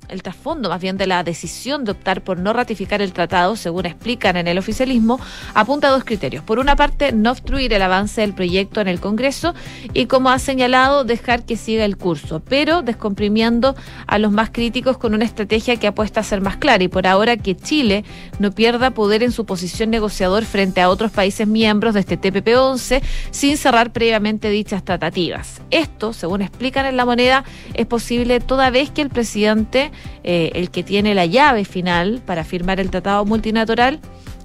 el 0.08 0.22
trasfondo 0.22 0.68
más 0.68 0.80
bien 0.80 0.96
de 0.96 1.06
la 1.06 1.22
decisión 1.22 1.84
de 1.84 1.92
optar 1.92 2.22
por 2.22 2.38
no 2.38 2.52
ratificar 2.52 3.02
el 3.02 3.12
tratado, 3.12 3.56
según 3.56 3.86
explican 3.86 4.36
en 4.36 4.48
el 4.48 4.58
oficialismo, 4.58 5.20
apunta 5.54 5.88
a 5.88 5.90
dos 5.90 6.04
criterios. 6.04 6.42
Por 6.42 6.58
una 6.58 6.76
parte, 6.76 7.12
no 7.12 7.30
obstruir 7.30 7.72
el 7.72 7.82
avance 7.82 8.20
del 8.20 8.34
proyecto 8.34 8.80
en 8.80 8.88
el 8.88 9.00
Congreso 9.00 9.54
y, 9.92 10.06
como 10.06 10.30
ha 10.30 10.38
señalado, 10.38 11.04
dejar 11.04 11.44
que 11.44 11.56
siga 11.56 11.84
el 11.84 11.96
curso, 11.96 12.40
pero 12.40 12.82
descomprimiendo 12.82 13.76
a 14.06 14.18
los 14.18 14.32
más 14.32 14.50
críticos 14.50 14.98
con 14.98 15.14
una 15.14 15.24
estrategia 15.24 15.76
que 15.76 15.86
apuesta 15.86 16.20
a 16.20 16.24
ser 16.24 16.40
más 16.40 16.56
clara 16.56 16.82
y 16.82 16.88
por 16.88 17.06
ahora 17.06 17.36
que 17.36 17.56
Chile 17.56 18.04
no 18.38 18.52
pierda 18.52 18.90
poder 18.90 19.22
en 19.22 19.32
su 19.32 19.44
posición 19.44 19.90
negociador 19.90 20.44
frente 20.44 20.80
a 20.80 20.88
otros 20.88 21.10
países 21.10 21.46
miembros 21.46 21.94
de 21.94 22.00
este 22.00 22.18
TPP-11 22.18 23.02
sin 23.30 23.56
cerrar 23.56 23.92
previamente 23.92 24.50
dichas 24.50 24.84
tratativas. 24.84 25.60
Esto, 25.70 26.12
según 26.12 26.42
explican 26.42 26.86
en 26.86 26.96
la 26.96 27.04
moneda, 27.04 27.44
es 27.74 27.86
posible 27.86 28.40
toda 28.40 28.70
vez 28.70 28.90
que 28.90 29.02
el 29.02 29.10
presidente 29.10 29.90
eh, 30.24 30.50
el 30.54 30.70
que 30.70 30.82
tiene 30.82 31.14
la 31.14 31.26
llave 31.26 31.64
final 31.64 32.20
para 32.24 32.44
firmar 32.44 32.80
el 32.80 32.90
tratado 32.90 33.24
multilateral, 33.24 34.00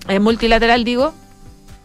eh, 0.07 0.19
multilateral 0.19 0.83
digo, 0.83 1.13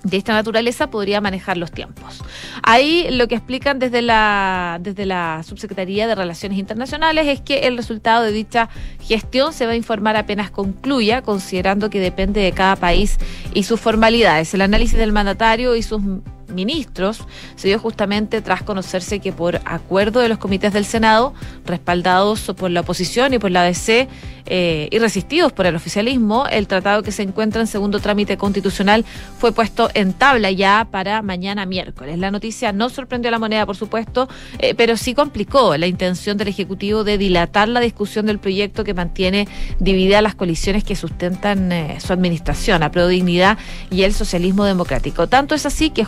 de 0.04 0.16
esta 0.16 0.32
naturaleza 0.32 0.90
podría 0.90 1.20
manejar 1.20 1.56
los 1.56 1.72
tiempos. 1.72 2.22
Ahí 2.62 3.08
lo 3.10 3.26
que 3.26 3.34
explican 3.34 3.78
desde 3.78 4.02
la, 4.02 4.78
desde 4.80 5.06
la 5.06 5.42
Subsecretaría 5.42 6.06
de 6.06 6.14
Relaciones 6.14 6.58
Internacionales 6.58 7.26
es 7.26 7.40
que 7.40 7.66
el 7.66 7.76
resultado 7.76 8.22
de 8.22 8.32
dicha 8.32 8.68
gestión 9.00 9.52
se 9.52 9.66
va 9.66 9.72
a 9.72 9.76
informar 9.76 10.16
apenas 10.16 10.50
concluya, 10.50 11.22
considerando 11.22 11.90
que 11.90 12.00
depende 12.00 12.40
de 12.40 12.52
cada 12.52 12.76
país 12.76 13.18
y 13.54 13.64
sus 13.64 13.80
formalidades. 13.80 14.54
El 14.54 14.62
análisis 14.62 14.96
del 14.96 15.12
mandatario 15.12 15.74
y 15.74 15.82
sus 15.82 16.00
ministros 16.48 17.20
se 17.56 17.68
dio 17.68 17.78
justamente 17.78 18.42
tras 18.42 18.62
conocerse 18.62 19.20
que 19.20 19.32
por 19.32 19.60
acuerdo 19.64 20.20
de 20.20 20.28
los 20.28 20.38
comités 20.38 20.72
del 20.72 20.84
Senado, 20.84 21.34
respaldados 21.64 22.52
por 22.56 22.70
la 22.70 22.80
oposición 22.80 23.34
y 23.34 23.38
por 23.38 23.50
la 23.50 23.62
ADC 23.62 24.08
eh, 24.46 24.88
y 24.90 24.98
resistidos 24.98 25.52
por 25.52 25.66
el 25.66 25.76
oficialismo, 25.76 26.46
el 26.50 26.66
tratado 26.66 27.02
que 27.02 27.12
se 27.12 27.22
encuentra 27.22 27.60
en 27.60 27.66
segundo 27.66 28.00
trámite 28.00 28.36
constitucional 28.36 29.04
fue 29.38 29.52
puesto 29.52 29.90
en 29.94 30.12
tabla 30.12 30.50
ya 30.50 30.88
para 30.90 31.22
mañana 31.22 31.66
miércoles. 31.66 32.18
La 32.18 32.30
noticia 32.30 32.72
no 32.72 32.88
sorprendió 32.88 33.28
a 33.28 33.32
la 33.32 33.38
moneda, 33.38 33.66
por 33.66 33.76
supuesto, 33.76 34.28
eh, 34.58 34.74
pero 34.74 34.96
sí 34.96 35.14
complicó 35.14 35.76
la 35.76 35.86
intención 35.86 36.36
del 36.36 36.48
Ejecutivo 36.48 37.04
de 37.04 37.18
dilatar 37.18 37.68
la 37.68 37.80
discusión 37.80 38.26
del 38.26 38.38
proyecto 38.38 38.84
que 38.84 38.94
mantiene 38.94 39.48
divididas 39.78 40.22
las 40.22 40.34
coaliciones 40.34 40.84
que 40.84 40.96
sustentan 40.96 41.70
eh, 41.72 41.98
su 42.00 42.12
administración, 42.12 42.82
a 42.82 42.88
Dignidad 42.88 43.58
y 43.90 44.02
el 44.02 44.12
socialismo 44.12 44.64
democrático. 44.64 45.28
Tanto 45.28 45.54
es 45.54 45.66
así 45.66 45.90
que 45.90 46.04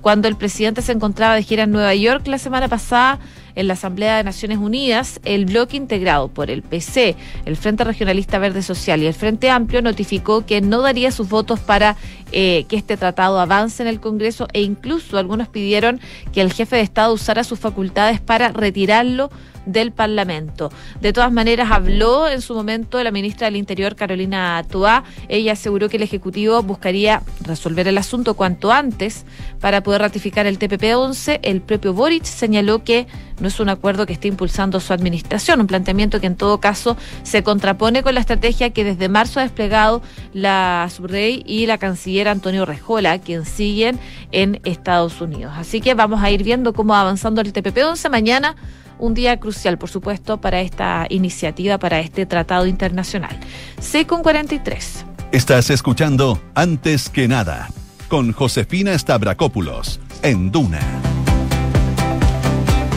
cuando 0.00 0.28
el 0.28 0.36
presidente 0.36 0.82
se 0.82 0.92
encontraba 0.92 1.34
de 1.34 1.42
gira 1.42 1.64
en 1.64 1.70
Nueva 1.70 1.94
York 1.94 2.26
la 2.26 2.38
semana 2.38 2.68
pasada 2.68 3.18
en 3.54 3.66
la 3.66 3.74
Asamblea 3.74 4.16
de 4.16 4.24
Naciones 4.24 4.58
Unidas, 4.58 5.20
el 5.24 5.46
bloque 5.46 5.76
integrado 5.76 6.28
por 6.28 6.50
el 6.50 6.62
PC, 6.62 7.16
el 7.44 7.56
Frente 7.56 7.84
Regionalista 7.84 8.38
Verde 8.38 8.62
Social 8.62 9.02
y 9.02 9.06
el 9.06 9.14
Frente 9.14 9.50
Amplio 9.50 9.82
notificó 9.82 10.46
que 10.46 10.60
no 10.60 10.82
daría 10.82 11.10
sus 11.10 11.28
votos 11.28 11.60
para 11.60 11.96
eh, 12.32 12.64
que 12.68 12.76
este 12.76 12.96
tratado 12.96 13.40
avance 13.40 13.82
en 13.82 13.88
el 13.88 14.00
Congreso 14.00 14.46
e 14.52 14.62
incluso 14.62 15.18
algunos 15.18 15.48
pidieron 15.48 16.00
que 16.32 16.40
el 16.40 16.52
jefe 16.52 16.76
de 16.76 16.82
Estado 16.82 17.12
usara 17.12 17.44
sus 17.44 17.58
facultades 17.58 18.20
para 18.20 18.48
retirarlo 18.52 19.30
del 19.66 19.92
Parlamento. 19.92 20.70
De 21.00 21.12
todas 21.12 21.32
maneras, 21.32 21.70
habló 21.70 22.28
en 22.28 22.40
su 22.40 22.54
momento 22.54 23.02
la 23.02 23.10
ministra 23.10 23.46
del 23.46 23.56
Interior, 23.56 23.96
Carolina 23.96 24.64
Toá. 24.68 25.04
Ella 25.28 25.52
aseguró 25.52 25.88
que 25.88 25.96
el 25.96 26.02
Ejecutivo 26.02 26.62
buscaría 26.62 27.22
resolver 27.42 27.88
el 27.88 27.98
asunto 27.98 28.34
cuanto 28.34 28.72
antes 28.72 29.24
para 29.60 29.82
poder 29.82 30.02
ratificar 30.02 30.46
el 30.46 30.58
TPP-11. 30.58 31.40
El 31.42 31.60
propio 31.60 31.92
Boric 31.92 32.24
señaló 32.24 32.84
que 32.84 33.06
no 33.40 33.48
es 33.48 33.58
un 33.58 33.68
acuerdo 33.68 34.06
que 34.06 34.12
esté 34.12 34.28
impulsando 34.28 34.80
su 34.80 34.92
administración, 34.92 35.60
un 35.60 35.66
planteamiento 35.66 36.20
que 36.20 36.26
en 36.26 36.36
todo 36.36 36.60
caso 36.60 36.96
se 37.22 37.42
contrapone 37.42 38.02
con 38.02 38.14
la 38.14 38.20
estrategia 38.20 38.70
que 38.70 38.84
desde 38.84 39.08
marzo 39.08 39.40
ha 39.40 39.42
desplegado 39.42 40.02
la 40.32 40.88
subrey 40.94 41.42
y 41.46 41.66
la 41.66 41.78
canciller 41.78 42.28
Antonio 42.28 42.66
Rejola, 42.66 43.18
quien 43.18 43.44
siguen 43.46 43.98
en 44.30 44.60
Estados 44.64 45.20
Unidos. 45.20 45.54
Así 45.56 45.80
que 45.80 45.94
vamos 45.94 46.22
a 46.22 46.30
ir 46.30 46.44
viendo 46.44 46.72
cómo 46.72 46.92
va 46.92 47.00
avanzando 47.00 47.40
el 47.40 47.52
TPP-11 47.52 48.10
mañana 48.10 48.56
un 49.00 49.14
día 49.14 49.40
crucial, 49.40 49.78
por 49.78 49.90
supuesto, 49.90 50.40
para 50.40 50.60
esta 50.60 51.06
iniciativa, 51.08 51.78
para 51.78 52.00
este 52.00 52.26
tratado 52.26 52.66
internacional. 52.66 53.36
C 53.80 54.06
con 54.06 54.22
43. 54.22 55.06
Estás 55.32 55.70
escuchando 55.70 56.40
Antes 56.54 57.08
que 57.08 57.28
nada 57.28 57.68
con 58.08 58.32
Josefina 58.32 58.98
Stavrakopoulos 58.98 60.00
en 60.22 60.50
Duna. 60.50 60.80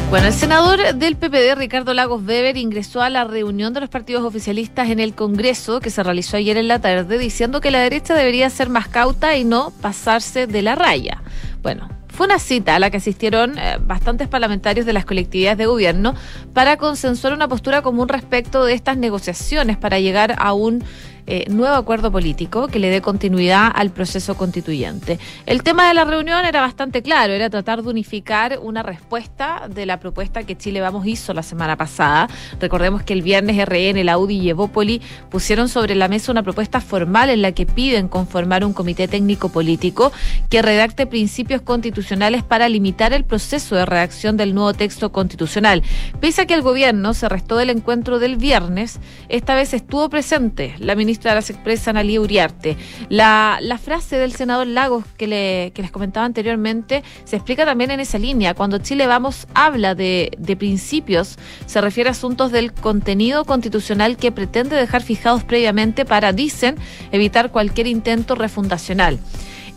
Bueno, 0.10 0.28
el 0.28 0.34
senador 0.34 0.94
del 0.94 1.16
PPD, 1.16 1.56
Ricardo 1.58 1.94
Lagos 1.94 2.22
Weber, 2.24 2.56
ingresó 2.58 3.02
a 3.02 3.10
la 3.10 3.24
reunión 3.24 3.74
de 3.74 3.80
los 3.80 3.90
partidos 3.90 4.24
oficialistas 4.24 4.90
en 4.90 5.00
el 5.00 5.16
Congreso 5.16 5.80
que 5.80 5.90
se 5.90 6.04
realizó 6.04 6.38
ayer 6.38 6.58
en 6.58 6.68
la 6.68 6.80
tarde, 6.80 7.18
diciendo 7.18 7.62
que 7.62 7.72
la 7.72 7.80
derecha 7.80 8.14
debería 8.14 8.50
ser 8.52 8.70
más 8.70 8.88
cauta 8.88 9.36
y 9.38 9.44
no 9.44 9.72
pasarse 9.82 10.46
de 10.46 10.62
la 10.62 10.76
raya. 10.76 11.24
Bueno, 11.64 11.90
fue 12.14 12.28
una 12.28 12.38
cita 12.38 12.76
a 12.76 12.80
la 12.80 12.92
que 12.92 12.98
asistieron 12.98 13.58
eh, 13.58 13.80
bastantes 13.82 14.28
parlamentarios 14.28 14.86
de 14.86 14.94
las 14.94 15.04
colectividades 15.04 15.58
de 15.58 15.66
gobierno 15.66 16.14
para 16.54 16.78
consensuar 16.78 17.34
una 17.34 17.48
postura 17.48 17.82
común 17.82 18.08
respecto 18.08 18.66
de 18.66 18.74
estas 18.74 18.98
negociaciones 18.98 19.78
para 19.78 20.00
llegar 20.00 20.36
a 20.38 20.54
un 20.54 20.84
eh, 21.26 21.46
nuevo 21.50 21.76
acuerdo 21.76 22.12
político 22.12 22.68
que 22.68 22.80
le 22.80 22.90
dé 22.90 23.02
continuidad 23.02 23.72
al 23.74 23.92
proceso 23.92 24.36
constituyente. 24.36 25.20
El 25.46 25.64
tema 25.64 25.88
de 25.88 25.94
la 25.94 26.04
reunión 26.04 26.44
era 26.44 26.60
bastante 26.60 27.02
claro, 27.02 27.32
era 27.32 27.50
tratar 27.50 27.82
de 27.82 27.90
unificar 27.90 28.60
una 28.62 28.84
respuesta 28.84 29.70
de 29.74 29.86
la 29.86 30.00
propuesta 30.00 30.44
que 30.44 30.58
Chile 30.58 30.82
Vamos 30.82 31.08
hizo 31.08 31.34
la 31.34 31.44
semana 31.44 31.78
pasada. 31.78 32.28
Recordemos 32.60 33.04
que 33.04 33.14
el 33.14 33.22
viernes 33.22 33.58
RN, 33.66 34.04
la 34.04 34.18
UDI 34.18 34.40
y 34.40 34.50
Evópoli 34.50 35.02
pusieron 35.30 35.70
sobre 35.70 35.96
la 35.96 36.10
mesa 36.10 36.32
una 36.32 36.44
propuesta 36.44 36.82
formal 36.82 37.30
en 37.30 37.42
la 37.42 37.54
que 37.54 37.66
piden 37.66 38.10
conformar 38.10 38.66
un 38.66 38.74
comité 38.74 39.08
técnico 39.08 39.50
político 39.50 40.12
que 40.50 40.62
redacte 40.62 41.06
principios 41.06 41.62
constitucionales 41.62 42.44
para 42.44 42.68
limitar 42.68 43.14
el 43.14 43.24
proceso 43.24 43.76
de 43.76 43.86
redacción 43.86 44.36
del 44.36 44.54
nuevo 44.54 44.74
texto 44.74 45.12
constitucional. 45.12 45.84
Pese 46.20 46.42
a 46.42 46.46
que 46.46 46.54
el 46.54 46.62
gobierno 46.62 47.14
se 47.14 47.30
restó 47.30 47.56
del 47.56 47.70
encuentro 47.70 48.20
del 48.20 48.36
viernes, 48.36 49.00
esta 49.30 49.56
vez 49.56 49.74
estuvo 49.74 50.10
presente 50.10 50.76
la 50.80 50.96
ministra 50.96 51.13
ministra 51.14 51.32
de 51.32 51.36
las 51.36 51.50
Expresas, 51.52 51.90
Analía 51.90 52.20
Uriarte. 52.20 52.76
La, 53.10 53.60
la 53.62 53.78
frase 53.78 54.16
del 54.16 54.34
senador 54.34 54.66
Lagos 54.66 55.06
que, 55.16 55.28
le, 55.28 55.72
que 55.76 55.84
les 55.84 55.92
comentaba 55.92 56.26
anteriormente 56.26 57.04
se 57.24 57.36
explica 57.36 57.66
también 57.66 57.92
en 57.92 58.00
esa 58.00 58.18
línea. 58.18 58.56
Cuando 58.56 58.80
Chile 58.80 59.06
Vamos 59.06 59.46
habla 59.54 59.94
de, 59.94 60.32
de 60.40 60.56
principios, 60.56 61.38
se 61.68 61.82
refiere 61.82 62.10
a 62.10 62.14
asuntos 62.14 62.52
del 62.52 62.74
contenido 62.74 63.46
constitucional 63.46 64.18
que 64.18 64.32
pretende 64.32 64.76
dejar 64.76 65.04
fijados 65.04 65.44
previamente 65.44 66.04
para, 66.04 66.34
dicen, 66.34 66.78
evitar 67.12 67.52
cualquier 67.52 67.86
intento 67.86 68.34
refundacional. 68.34 69.20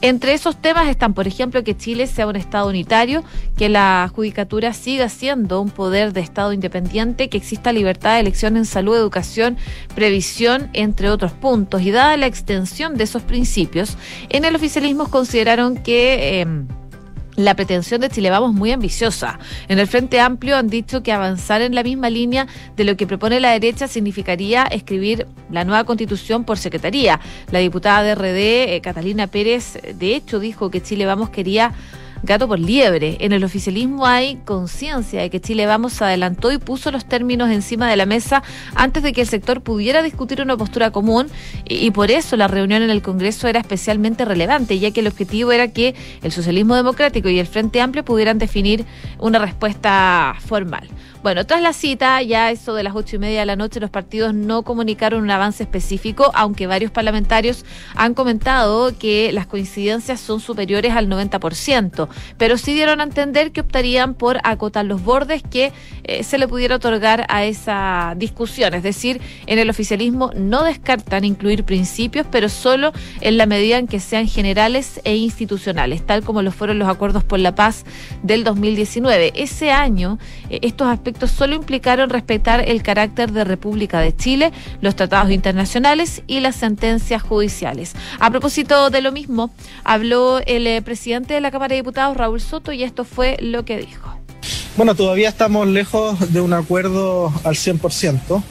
Entre 0.03 0.35
esos 0.35 0.61
temas 0.61 0.89
están, 0.89 1.15
por 1.15 1.27
ejemplo, 1.27 1.65
que 1.65 1.77
Chile 1.77 2.07
sea 2.07 2.27
un 2.27 2.37
Estado 2.37 2.69
unitario, 2.69 3.25
que 3.57 3.69
la 3.69 4.11
judicatura 4.15 4.73
siga 4.73 5.09
siendo 5.09 5.61
un 5.61 5.71
poder 5.71 6.13
de 6.13 6.21
Estado 6.21 6.53
independiente, 6.53 7.29
que 7.29 7.39
exista 7.39 7.73
libertad 7.73 8.15
de 8.15 8.21
elección 8.21 8.57
en 8.57 8.67
salud, 8.67 8.97
educación, 8.97 9.57
previsión, 9.95 10.69
entre 10.75 11.09
otros 11.09 11.33
puntos. 11.33 11.83
Y 11.83 11.91
dada 11.91 12.17
la 12.17 12.27
extensión 12.27 12.97
de 12.97 13.05
esos 13.05 13.23
principios, 13.23 13.97
en 14.29 14.45
el 14.45 14.55
oficialismo 14.55 15.09
consideraron 15.11 15.77
que... 15.77 16.41
Em, 16.41 16.69
la 17.37 17.55
pretensión 17.55 18.01
de 18.01 18.11
Chile 18.11 18.31
Vamos 18.31 18.55
muy 18.55 18.73
ambiciosa. 18.73 19.39
En 19.69 19.79
el 19.79 19.87
Frente 19.87 20.21
Amplio 20.21 20.57
han 20.57 20.69
dicho 20.69 21.03
que 21.03 21.13
avanzar 21.13 21.63
en 21.63 21.75
la 21.75 21.83
misma 21.83 22.11
línea 22.11 22.47
de 22.77 22.85
lo 22.85 22.97
que 22.97 23.07
propone 23.07 23.41
la 23.41 23.53
derecha 23.53 23.89
significaría 23.89 24.65
escribir 24.65 25.27
la 25.51 25.65
nueva 25.65 25.85
constitución 25.85 26.45
por 26.45 26.59
secretaría. 26.59 27.21
La 27.51 27.61
diputada 27.61 28.03
de 28.03 28.15
RD, 28.15 28.75
eh, 28.75 28.81
Catalina 28.83 29.27
Pérez, 29.27 29.79
de 29.95 30.15
hecho 30.15 30.41
dijo 30.41 30.71
que 30.71 30.83
Chile 30.83 31.07
Vamos 31.07 31.31
quería 31.31 31.73
gato 32.23 32.49
por 32.49 32.59
liebre. 32.59 33.17
En 33.21 33.33
el 33.33 33.45
oficialismo 33.45 34.07
hay 34.07 34.37
conciencia 34.45 35.23
de 35.23 35.31
que 35.31 35.41
Chile 35.41 35.67
Vamos 35.67 36.01
adelantó 36.03 36.53
y 36.53 36.59
puso 36.59 36.91
los 36.91 37.05
términos 37.05 37.51
encima 37.51 37.89
de 37.89 37.97
la 37.97 38.07
mesa 38.07 38.43
antes 38.75 39.03
de 39.03 39.13
que 39.13 39.23
el 39.23 39.27
sector 39.27 39.61
pudiera 39.61 40.03
discutir 40.03 40.41
una 40.41 40.57
postura 40.57 40.91
común 40.91 41.29
y, 41.69 41.91
por 41.91 42.11
eso 42.11 42.37
la 42.37 42.49
reunión 42.49 42.83
en 42.83 42.91
el 42.91 43.03
Congreso 43.03 43.49
era 43.49 43.61
especialmente 43.61 44.25
relevante, 44.25 44.79
ya 44.79 44.91
que 44.91 45.01
el 45.01 45.07
objetivo 45.07 45.53
era 45.53 45.69
que 45.69 45.95
el 46.23 46.33
socialismo 46.33 46.75
democrático 46.75 47.29
y 47.29 47.39
el 47.39 47.47
Frente 47.47 47.81
Amplio 47.81 48.05
pudieran 48.05 48.39
definir 48.39 48.85
una 49.19 49.39
respuesta 49.39 50.35
formal. 50.47 50.89
Bueno, 51.27 51.45
tras 51.45 51.61
la 51.61 51.73
cita, 51.73 52.23
ya 52.23 52.53
eso 52.53 52.73
de 52.75 52.85
las 52.85 52.95
ocho 52.95 53.17
y 53.17 53.19
media 53.19 53.41
de 53.41 53.47
la 53.47 53.57
noche, 53.57 53.81
los 53.81 53.91
partidos 53.91 54.33
no 54.33 54.63
comunicaron 54.63 55.25
un 55.25 55.31
avance 55.33 55.65
específico, 55.65 56.31
aunque 56.35 56.69
varios 56.69 56.93
parlamentarios 56.93 57.65
han 57.97 58.15
comentado 58.15 58.97
que 58.97 59.33
las 59.33 59.49
coincidencias 59.49 60.21
son 60.21 60.39
superiores 60.39 60.93
al 60.93 61.09
90%, 61.09 62.07
pero 62.39 62.57
sí 62.59 62.75
dieron 62.75 63.01
a 63.01 63.03
entender 63.03 63.51
que 63.51 63.63
optarían 63.63 64.15
por 64.15 64.39
acotar 64.45 64.85
los 64.85 65.03
bordes 65.03 65.43
que 65.43 65.73
eh, 66.05 66.23
se 66.23 66.39
le 66.39 66.47
pudiera 66.47 66.77
otorgar 66.77 67.27
a 67.29 67.45
esa 67.45 68.15
discusión. 68.17 68.75
Es 68.75 68.85
decir, 68.85 69.21
en 69.47 69.59
el 69.59 69.69
oficialismo 69.69 70.31
no 70.37 70.63
descartan 70.63 71.25
incluir 71.25 71.65
principios, 71.65 72.25
pero 72.31 72.49
solo 72.49 72.93
en 73.21 73.37
la 73.37 73.47
medida 73.47 73.79
en 73.79 73.89
que 73.89 73.99
sean 73.99 74.29
generales 74.29 75.01
e 75.03 75.17
institucionales, 75.17 76.07
tal 76.07 76.23
como 76.23 76.43
lo 76.43 76.53
fueron 76.53 76.79
los 76.79 76.89
acuerdos 76.89 77.25
por 77.25 77.41
la 77.41 77.57
paz 77.57 77.85
del 78.23 78.45
2019. 78.45 79.33
Ese 79.35 79.73
año, 79.73 80.21
eh, 80.51 80.61
estos 80.63 80.87
aspectos 80.87 81.16
solo 81.27 81.55
implicaron 81.55 82.11
respetar 82.11 82.61
el 82.69 82.83
carácter 82.83 83.33
de 83.33 83.45
República 83.45 84.01
de 84.01 84.15
Chile, 84.15 84.53
los 84.81 84.95
tratados 84.95 85.31
internacionales 85.31 86.23
y 86.27 86.41
las 86.41 86.57
sentencias 86.57 87.23
judiciales. 87.23 87.95
A 88.21 88.31
propósito 88.31 88.91
de 88.91 89.01
lo 89.01 89.13
mismo, 89.13 89.51
habló 89.85 90.41
el 90.47 90.67
eh, 90.67 90.83
presidente 90.83 91.35
de 91.35 91.41
la 91.41 91.51
Cámara 91.51 91.75
de 91.75 91.77
Diputados, 91.77 92.17
Raúl 92.17 92.41
Soto, 92.41 92.73
y 92.73 92.83
esto 92.83 93.05
fue 93.05 93.37
lo 93.41 93.65
que 93.65 93.79
dijo. 93.79 94.19
Bueno, 94.77 94.95
todavía 94.95 95.31
estamos 95.31 95.67
lejos 95.67 96.33
de 96.33 96.41
un 96.41 96.53
acuerdo 96.53 97.33
al 97.45 97.55
100%. 97.55 98.43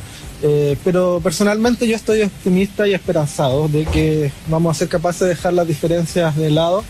Eh, 0.41 0.77
pero 0.83 1.21
personalmente 1.23 1.87
yo 1.87 1.95
estoy 1.95 2.21
optimista 2.21 2.87
y 2.87 2.93
esperanzado 2.93 3.67
de 3.67 3.85
que 3.85 4.31
vamos 4.47 4.75
a 4.75 4.79
ser 4.79 4.89
capaces 4.89 5.21
de 5.21 5.29
dejar 5.29 5.53
las 5.53 5.65
diferencias 5.65 6.35
de 6.35 6.51
lado 6.51 6.83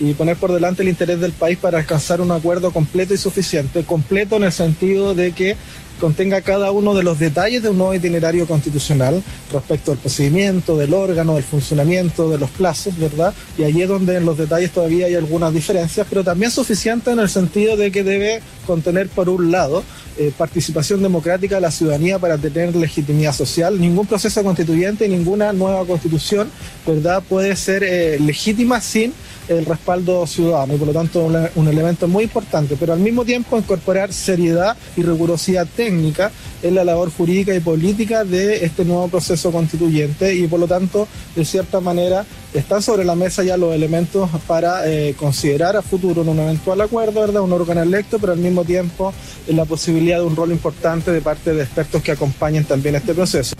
y 0.00 0.14
poner 0.14 0.36
por 0.36 0.52
delante 0.52 0.82
el 0.82 0.88
interés 0.88 1.20
del 1.20 1.32
país 1.32 1.58
para 1.58 1.78
alcanzar 1.78 2.20
un 2.20 2.30
acuerdo 2.30 2.70
completo 2.70 3.14
y 3.14 3.18
suficiente. 3.18 3.84
Completo 3.84 4.36
en 4.36 4.44
el 4.44 4.52
sentido 4.52 5.14
de 5.14 5.32
que 5.32 5.56
contenga 5.98 6.40
cada 6.40 6.70
uno 6.70 6.94
de 6.94 7.02
los 7.02 7.18
detalles 7.18 7.62
de 7.62 7.70
un 7.70 7.78
nuevo 7.78 7.94
itinerario 7.94 8.46
constitucional 8.46 9.22
respecto 9.52 9.92
al 9.92 9.98
procedimiento, 9.98 10.76
del 10.76 10.94
órgano, 10.94 11.34
del 11.34 11.44
funcionamiento, 11.44 12.30
de 12.30 12.38
los 12.38 12.50
plazos, 12.50 12.96
¿verdad? 12.98 13.34
Y 13.58 13.64
allí 13.64 13.82
es 13.82 13.88
donde 13.88 14.16
en 14.16 14.24
los 14.24 14.38
detalles 14.38 14.70
todavía 14.70 15.06
hay 15.06 15.14
algunas 15.14 15.52
diferencias, 15.52 16.06
pero 16.08 16.24
también 16.24 16.50
suficiente 16.50 17.10
en 17.10 17.18
el 17.18 17.28
sentido 17.28 17.76
de 17.76 17.90
que 17.90 18.04
debe 18.04 18.40
contener, 18.66 19.08
por 19.08 19.28
un 19.28 19.50
lado, 19.50 19.82
eh, 20.18 20.32
participación 20.36 21.02
democrática 21.02 21.56
de 21.56 21.62
la 21.62 21.70
ciudadanía 21.70 22.18
para 22.18 22.38
tener 22.38 22.74
legitimidad 22.74 23.34
social. 23.34 23.80
Ningún 23.80 24.06
proceso 24.06 24.42
constituyente, 24.42 25.08
ninguna 25.08 25.52
nueva 25.52 25.84
constitución, 25.84 26.48
¿verdad?, 26.86 27.22
puede 27.28 27.56
ser 27.56 27.82
eh, 27.82 28.18
legítima 28.20 28.80
sin 28.80 29.12
el 29.48 29.64
respaldo 29.64 30.26
ciudadano 30.26 30.74
y 30.74 30.76
por 30.76 30.88
lo 30.88 30.92
tanto 30.92 31.20
un, 31.20 31.36
un, 31.54 31.68
elemento 31.68 32.08
muy 32.08 32.24
importante, 32.24 32.76
pero 32.78 32.92
al 32.92 33.00
mismo 33.00 33.24
tiempo 33.24 33.56
incorporar 33.56 34.12
seriedad 34.12 34.76
y 34.96 35.02
rigurosidad 35.02 35.66
técnica 35.76 36.30
en 36.62 36.74
la 36.74 36.84
labor 36.84 37.10
jurídica 37.10 37.54
y 37.54 37.60
política 37.60 38.24
de 38.24 38.64
este 38.64 38.84
nuevo 38.84 39.08
proceso 39.08 39.50
constituyente 39.52 40.34
y 40.34 40.46
por 40.46 40.60
lo 40.60 40.66
tanto 40.66 41.06
de 41.34 41.44
cierta 41.44 41.80
manera 41.80 42.24
están 42.54 42.82
sobre 42.82 43.04
la 43.04 43.14
mesa 43.14 43.42
ya 43.42 43.56
los 43.56 43.74
elementos 43.74 44.28
para 44.46 44.88
eh, 44.88 45.14
considerar 45.18 45.76
a 45.76 45.82
futuro 45.82 46.22
en 46.22 46.28
un 46.28 46.38
eventual 46.38 46.80
acuerdo, 46.80 47.20
¿verdad? 47.20 47.42
Un 47.42 47.52
órgano 47.52 47.82
electo, 47.82 48.18
pero 48.18 48.32
al 48.32 48.38
mismo 48.38 48.64
tiempo 48.64 49.12
la 49.48 49.64
posibilidad 49.64 50.18
de 50.18 50.24
un 50.24 50.36
rol 50.36 50.50
importante 50.50 51.10
de 51.10 51.20
parte 51.20 51.54
de 51.54 51.62
expertos 51.62 52.02
que 52.02 52.12
acompañen 52.12 52.64
también 52.64 52.94
este 52.94 53.14
proceso. 53.14 53.54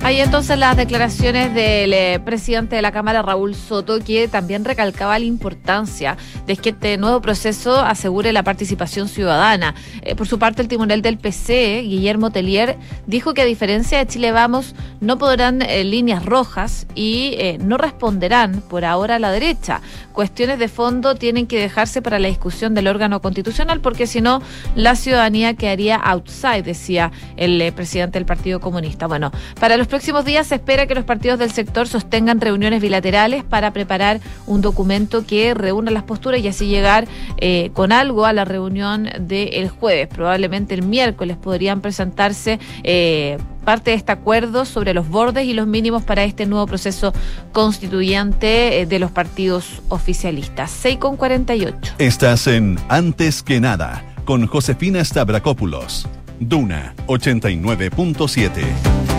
Hay 0.00 0.20
entonces 0.20 0.56
las 0.56 0.76
declaraciones 0.76 1.52
del 1.52 1.92
eh, 1.92 2.20
presidente 2.24 2.76
de 2.76 2.82
la 2.82 2.92
Cámara, 2.92 3.20
Raúl 3.20 3.54
Soto, 3.54 3.98
que 3.98 4.28
también 4.28 4.64
recalcaba 4.64 5.18
la 5.18 5.24
importancia 5.24 6.16
de 6.46 6.56
que 6.56 6.70
este 6.70 6.96
nuevo 6.96 7.20
proceso 7.20 7.80
asegure 7.80 8.32
la 8.32 8.44
participación 8.44 9.08
ciudadana. 9.08 9.74
Eh, 10.02 10.14
por 10.14 10.28
su 10.28 10.38
parte, 10.38 10.62
el 10.62 10.68
timonel 10.68 11.02
del 11.02 11.18
PC, 11.18 11.82
Guillermo 11.82 12.30
Tellier, 12.30 12.78
dijo 13.06 13.34
que 13.34 13.42
a 13.42 13.44
diferencia 13.44 13.98
de 13.98 14.06
Chile 14.06 14.30
Vamos, 14.30 14.74
no 15.00 15.18
podrán 15.18 15.62
eh, 15.62 15.82
líneas 15.84 16.24
rojas 16.24 16.86
y 16.94 17.36
no 17.60 17.76
responderán 17.76 18.62
por 18.62 18.84
ahora 18.84 19.16
a 19.16 19.18
la 19.18 19.30
derecha. 19.30 19.80
Cuestiones 20.12 20.58
de 20.58 20.68
fondo 20.68 21.16
tienen 21.16 21.46
que 21.46 21.60
dejarse 21.60 22.02
para 22.02 22.18
la 22.18 22.28
discusión 22.28 22.74
del 22.74 22.88
órgano 22.88 23.20
constitucional, 23.20 23.80
porque 23.80 24.06
si 24.06 24.20
no, 24.20 24.42
la 24.74 24.96
ciudadanía 24.96 25.54
quedaría 25.54 25.96
outside, 25.96 26.62
decía 26.62 27.10
el 27.36 27.72
presidente 27.72 28.18
del 28.18 28.26
Partido 28.26 28.60
Comunista. 28.60 29.06
Bueno, 29.06 29.32
para 29.60 29.76
los 29.76 29.87
próximos 29.88 30.24
días 30.24 30.46
se 30.46 30.56
espera 30.56 30.86
que 30.86 30.94
los 30.94 31.04
partidos 31.04 31.38
del 31.38 31.50
sector 31.50 31.88
sostengan 31.88 32.40
reuniones 32.40 32.80
bilaterales 32.80 33.42
para 33.42 33.72
preparar 33.72 34.20
un 34.46 34.60
documento 34.60 35.26
que 35.26 35.54
reúna 35.54 35.90
las 35.90 36.04
posturas 36.04 36.40
y 36.40 36.48
así 36.48 36.66
llegar 36.66 37.08
eh, 37.38 37.70
con 37.72 37.90
algo 37.90 38.26
a 38.26 38.32
la 38.32 38.44
reunión 38.44 39.08
del 39.18 39.68
jueves. 39.68 40.08
Probablemente 40.08 40.74
el 40.74 40.82
miércoles 40.82 41.36
podrían 41.36 41.80
presentarse. 41.80 42.60
Eh, 42.84 43.38
parte 43.64 43.90
de 43.90 43.96
este 43.96 44.12
acuerdo 44.12 44.64
sobre 44.64 44.94
los 44.94 45.10
bordes 45.10 45.44
y 45.44 45.52
los 45.52 45.66
mínimos 45.66 46.02
para 46.02 46.24
este 46.24 46.46
nuevo 46.46 46.66
proceso 46.66 47.12
constituyente 47.52 48.80
eh, 48.80 48.86
de 48.86 48.98
los 48.98 49.10
partidos 49.10 49.82
oficialistas. 49.90 50.70
6 50.70 50.96
con 50.96 51.18
48. 51.18 51.96
Estás 51.98 52.46
en 52.46 52.78
Antes 52.88 53.42
que 53.42 53.60
nada 53.60 54.02
con 54.24 54.46
Josefina 54.46 55.04
Stavrakopoulos. 55.04 56.08
Duna 56.40 56.94
89.7 57.08 59.17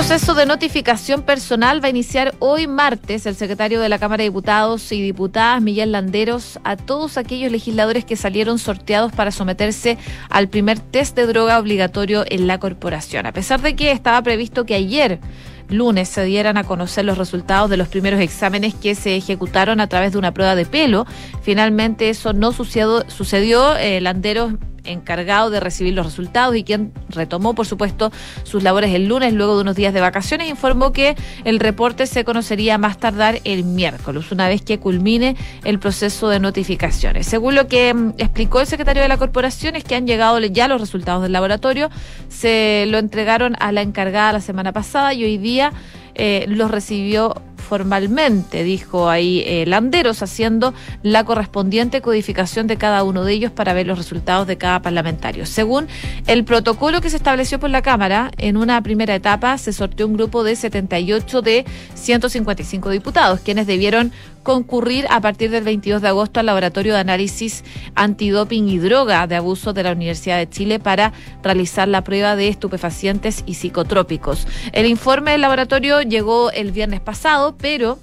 proceso 0.00 0.32
de 0.32 0.46
notificación 0.46 1.20
personal 1.20 1.84
va 1.84 1.88
a 1.88 1.90
iniciar 1.90 2.34
hoy 2.38 2.66
martes 2.66 3.26
el 3.26 3.34
secretario 3.34 3.82
de 3.82 3.90
la 3.90 3.98
Cámara 3.98 4.22
de 4.22 4.30
Diputados 4.30 4.92
y 4.92 5.02
Diputadas, 5.02 5.60
Miguel 5.60 5.92
Landeros, 5.92 6.58
a 6.64 6.76
todos 6.76 7.18
aquellos 7.18 7.52
legisladores 7.52 8.06
que 8.06 8.16
salieron 8.16 8.58
sorteados 8.58 9.12
para 9.12 9.30
someterse 9.30 9.98
al 10.30 10.48
primer 10.48 10.78
test 10.78 11.14
de 11.16 11.26
droga 11.26 11.58
obligatorio 11.58 12.24
en 12.26 12.46
la 12.46 12.58
corporación. 12.58 13.26
A 13.26 13.32
pesar 13.32 13.60
de 13.60 13.76
que 13.76 13.92
estaba 13.92 14.22
previsto 14.22 14.64
que 14.64 14.74
ayer 14.74 15.20
lunes 15.68 16.08
se 16.08 16.24
dieran 16.24 16.56
a 16.56 16.64
conocer 16.64 17.04
los 17.04 17.18
resultados 17.18 17.68
de 17.68 17.76
los 17.76 17.88
primeros 17.88 18.20
exámenes 18.20 18.74
que 18.74 18.94
se 18.94 19.16
ejecutaron 19.16 19.80
a 19.80 19.86
través 19.86 20.12
de 20.12 20.18
una 20.18 20.32
prueba 20.32 20.54
de 20.54 20.64
pelo. 20.64 21.06
Finalmente 21.42 22.08
eso 22.08 22.32
no 22.32 22.52
sucedió. 22.52 23.04
sucedió. 23.10 23.76
Eh, 23.76 24.00
Landeros 24.00 24.54
encargado 24.84 25.50
de 25.50 25.60
recibir 25.60 25.94
los 25.94 26.06
resultados 26.06 26.56
y 26.56 26.64
quien 26.64 26.92
retomó, 27.08 27.54
por 27.54 27.66
supuesto, 27.66 28.10
sus 28.42 28.62
labores 28.62 28.94
el 28.94 29.06
lunes 29.06 29.32
luego 29.32 29.56
de 29.56 29.62
unos 29.62 29.76
días 29.76 29.94
de 29.94 30.00
vacaciones, 30.00 30.48
informó 30.48 30.92
que 30.92 31.16
el 31.44 31.60
reporte 31.60 32.06
se 32.06 32.24
conocería 32.24 32.78
más 32.78 32.98
tardar 32.98 33.40
el 33.44 33.64
miércoles, 33.64 34.32
una 34.32 34.48
vez 34.48 34.62
que 34.62 34.78
culmine 34.78 35.36
el 35.64 35.78
proceso 35.78 36.28
de 36.28 36.40
notificaciones. 36.40 37.26
Según 37.26 37.54
lo 37.54 37.68
que 37.68 37.94
mm, 37.94 38.14
explicó 38.18 38.60
el 38.60 38.66
secretario 38.66 39.02
de 39.02 39.08
la 39.08 39.16
corporación, 39.16 39.76
es 39.76 39.84
que 39.84 39.94
han 39.94 40.06
llegado 40.06 40.38
ya 40.38 40.68
los 40.68 40.80
resultados 40.80 41.22
del 41.22 41.32
laboratorio, 41.32 41.90
se 42.28 42.84
lo 42.88 42.98
entregaron 42.98 43.56
a 43.60 43.72
la 43.72 43.82
encargada 43.82 44.32
la 44.32 44.40
semana 44.40 44.72
pasada 44.72 45.12
y 45.14 45.24
hoy 45.24 45.38
día 45.38 45.72
eh, 46.14 46.44
los 46.48 46.70
recibió 46.70 47.34
formalmente, 47.70 48.64
dijo 48.64 49.08
ahí 49.08 49.44
eh, 49.46 49.64
Landeros, 49.64 50.24
haciendo 50.24 50.74
la 51.04 51.22
correspondiente 51.22 52.00
codificación 52.02 52.66
de 52.66 52.76
cada 52.76 53.04
uno 53.04 53.22
de 53.22 53.32
ellos 53.32 53.52
para 53.52 53.74
ver 53.74 53.86
los 53.86 53.96
resultados 53.96 54.48
de 54.48 54.58
cada 54.58 54.82
parlamentario. 54.82 55.46
Según 55.46 55.86
el 56.26 56.42
protocolo 56.42 57.00
que 57.00 57.10
se 57.10 57.16
estableció 57.16 57.60
por 57.60 57.70
la 57.70 57.80
Cámara, 57.80 58.32
en 58.38 58.56
una 58.56 58.82
primera 58.82 59.14
etapa 59.14 59.56
se 59.56 59.72
sorteó 59.72 60.08
un 60.08 60.14
grupo 60.14 60.42
de 60.42 60.56
78 60.56 61.42
de 61.42 61.64
155 61.94 62.90
diputados, 62.90 63.38
quienes 63.38 63.68
debieron 63.68 64.10
concurrir 64.42 65.06
a 65.10 65.20
partir 65.20 65.50
del 65.50 65.64
22 65.64 66.02
de 66.02 66.08
agosto 66.08 66.40
al 66.40 66.46
Laboratorio 66.46 66.94
de 66.94 67.00
Análisis 67.00 67.64
Antidoping 67.94 68.68
y 68.68 68.78
Droga 68.78 69.26
de 69.26 69.36
Abuso 69.36 69.72
de 69.72 69.82
la 69.82 69.92
Universidad 69.92 70.38
de 70.38 70.48
Chile 70.48 70.78
para 70.78 71.12
realizar 71.42 71.88
la 71.88 72.02
prueba 72.02 72.36
de 72.36 72.48
estupefacientes 72.48 73.44
y 73.46 73.54
psicotrópicos. 73.54 74.46
El 74.72 74.86
informe 74.86 75.32
del 75.32 75.42
laboratorio 75.42 76.00
llegó 76.02 76.50
el 76.50 76.72
viernes 76.72 77.00
pasado, 77.00 77.54
pero 77.60 77.98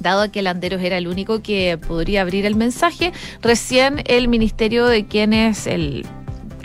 dado 0.00 0.30
que 0.30 0.42
Landeros 0.42 0.82
era 0.82 0.96
el 0.98 1.08
único 1.08 1.42
que 1.42 1.78
podría 1.78 2.22
abrir 2.22 2.46
el 2.46 2.54
mensaje, 2.54 3.12
recién 3.42 4.02
el 4.06 4.28
Ministerio 4.28 4.86
de 4.86 5.06
quienes 5.06 5.66
el 5.66 6.06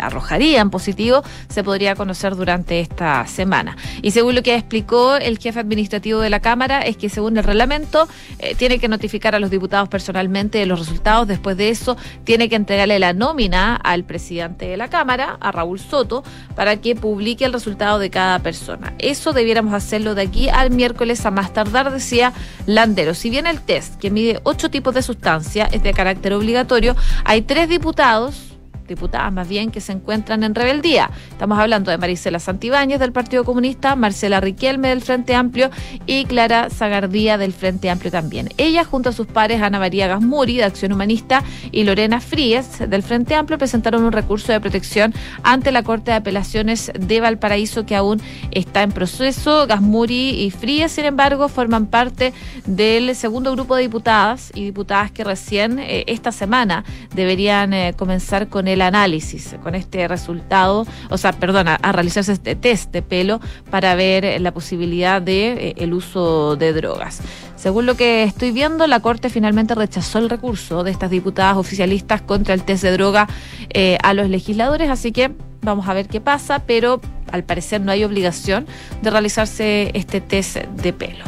arrojarían 0.05 0.69
positivo 0.69 1.23
se 1.49 1.63
podría 1.63 1.95
conocer 1.95 2.35
durante 2.35 2.79
esta 2.79 3.25
semana. 3.27 3.77
Y 4.01 4.11
según 4.11 4.35
lo 4.35 4.43
que 4.43 4.55
explicó 4.55 5.15
el 5.15 5.37
jefe 5.37 5.59
administrativo 5.59 6.19
de 6.19 6.29
la 6.29 6.39
Cámara, 6.39 6.81
es 6.81 6.97
que 6.97 7.09
según 7.09 7.37
el 7.37 7.43
reglamento 7.43 8.07
eh, 8.39 8.55
tiene 8.55 8.79
que 8.79 8.87
notificar 8.87 9.35
a 9.35 9.39
los 9.39 9.49
diputados 9.49 9.89
personalmente 9.89 10.57
de 10.57 10.65
los 10.65 10.79
resultados. 10.79 11.27
Después 11.27 11.57
de 11.57 11.69
eso, 11.69 11.97
tiene 12.23 12.49
que 12.49 12.55
entregarle 12.55 12.99
la 12.99 13.13
nómina 13.13 13.75
al 13.75 14.03
presidente 14.03 14.67
de 14.67 14.77
la 14.77 14.89
Cámara, 14.89 15.37
a 15.39 15.51
Raúl 15.51 15.79
Soto, 15.79 16.23
para 16.55 16.77
que 16.77 16.95
publique 16.95 17.45
el 17.45 17.53
resultado 17.53 17.99
de 17.99 18.09
cada 18.09 18.39
persona. 18.39 18.93
Eso 18.99 19.33
debiéramos 19.33 19.73
hacerlo 19.73 20.15
de 20.15 20.23
aquí 20.23 20.49
al 20.49 20.71
miércoles 20.71 21.25
a 21.25 21.31
más 21.31 21.53
tardar, 21.53 21.91
decía 21.91 22.33
Landero. 22.65 23.13
Si 23.13 23.29
bien 23.29 23.47
el 23.47 23.61
test, 23.61 23.95
que 23.99 24.11
mide 24.11 24.39
ocho 24.43 24.69
tipos 24.69 24.93
de 24.93 25.01
sustancia, 25.01 25.65
es 25.71 25.83
de 25.83 25.93
carácter 25.93 26.33
obligatorio, 26.33 26.95
hay 27.25 27.41
tres 27.41 27.69
diputados 27.69 28.52
diputadas 28.87 29.31
más 29.31 29.47
bien 29.47 29.71
que 29.71 29.81
se 29.81 29.91
encuentran 29.91 30.43
en 30.43 30.55
rebeldía. 30.55 31.09
Estamos 31.31 31.59
hablando 31.59 31.91
de 31.91 31.97
Marisela 31.97 32.39
Santibáñez 32.39 32.99
del 32.99 33.11
Partido 33.11 33.43
Comunista, 33.43 33.95
Marcela 33.95 34.39
Riquelme 34.39 34.89
del 34.89 35.01
Frente 35.01 35.35
Amplio 35.35 35.69
y 36.05 36.25
Clara 36.25 36.69
Zagardía 36.69 37.37
del 37.37 37.53
Frente 37.53 37.89
Amplio 37.89 38.11
también. 38.11 38.49
Ella 38.57 38.83
junto 38.83 39.09
a 39.09 39.13
sus 39.13 39.27
pares 39.27 39.61
Ana 39.61 39.79
María 39.79 40.07
Gasmuri 40.07 40.57
de 40.57 40.63
Acción 40.63 40.93
Humanista 40.93 41.43
y 41.71 41.83
Lorena 41.83 42.19
Fríes 42.19 42.79
del 42.87 43.03
Frente 43.03 43.35
Amplio 43.35 43.57
presentaron 43.57 44.03
un 44.03 44.11
recurso 44.11 44.51
de 44.51 44.59
protección 44.59 45.13
ante 45.43 45.71
la 45.71 45.83
Corte 45.83 46.11
de 46.11 46.17
Apelaciones 46.17 46.91
de 46.97 47.21
Valparaíso 47.21 47.85
que 47.85 47.95
aún 47.95 48.21
está 48.51 48.83
en 48.83 48.91
proceso. 48.91 49.67
Gasmuri 49.67 50.41
y 50.41 50.51
Fríes, 50.51 50.91
sin 50.91 51.05
embargo, 51.05 51.49
forman 51.49 51.87
parte 51.87 52.33
del 52.65 53.15
segundo 53.15 53.51
grupo 53.51 53.75
de 53.75 53.83
diputadas 53.83 54.51
y 54.53 54.63
diputadas 54.63 55.11
que 55.11 55.23
recién 55.23 55.79
eh, 55.79 56.03
esta 56.07 56.31
semana 56.31 56.83
deberían 57.13 57.73
eh, 57.73 57.93
comenzar 57.95 58.47
con 58.47 58.67
el 58.67 58.72
el 58.73 58.81
análisis 58.81 59.55
con 59.63 59.75
este 59.75 60.07
resultado, 60.07 60.85
o 61.09 61.17
sea, 61.17 61.33
perdona, 61.33 61.75
a 61.75 61.91
realizarse 61.91 62.33
este 62.33 62.55
test 62.55 62.91
de 62.91 63.01
pelo 63.01 63.39
para 63.69 63.95
ver 63.95 64.39
la 64.41 64.53
posibilidad 64.53 65.21
de 65.21 65.69
eh, 65.69 65.73
el 65.77 65.93
uso 65.93 66.55
de 66.55 66.73
drogas. 66.73 67.21
Según 67.55 67.85
lo 67.85 67.95
que 67.95 68.23
estoy 68.23 68.51
viendo, 68.51 68.87
la 68.87 68.99
Corte 68.99 69.29
finalmente 69.29 69.73
rechazó 69.73 70.19
el 70.19 70.29
recurso 70.29 70.83
de 70.83 70.91
estas 70.91 71.09
diputadas 71.09 71.55
oficialistas 71.55 72.21
contra 72.21 72.53
el 72.53 72.63
test 72.63 72.83
de 72.83 72.91
droga 72.91 73.29
eh, 73.69 73.97
a 74.03 74.13
los 74.13 74.29
legisladores, 74.29 74.89
así 74.89 75.13
que 75.13 75.31
vamos 75.61 75.87
a 75.87 75.93
ver 75.93 76.07
qué 76.07 76.19
pasa, 76.19 76.59
pero 76.59 76.99
al 77.31 77.43
parecer 77.43 77.81
no 77.81 77.91
hay 77.91 78.03
obligación 78.03 78.67
de 79.01 79.09
realizarse 79.09 79.91
este 79.93 80.21
test 80.21 80.57
de 80.57 80.93
pelo. 80.93 81.23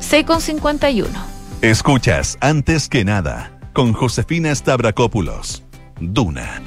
6,51. 0.00 1.06
Escuchas 1.62 2.36
antes 2.40 2.88
que 2.88 3.04
nada 3.04 3.52
con 3.72 3.92
Josefina 3.92 4.54
Stavrakopoulos. 4.54 5.62
Duna. 6.00 6.60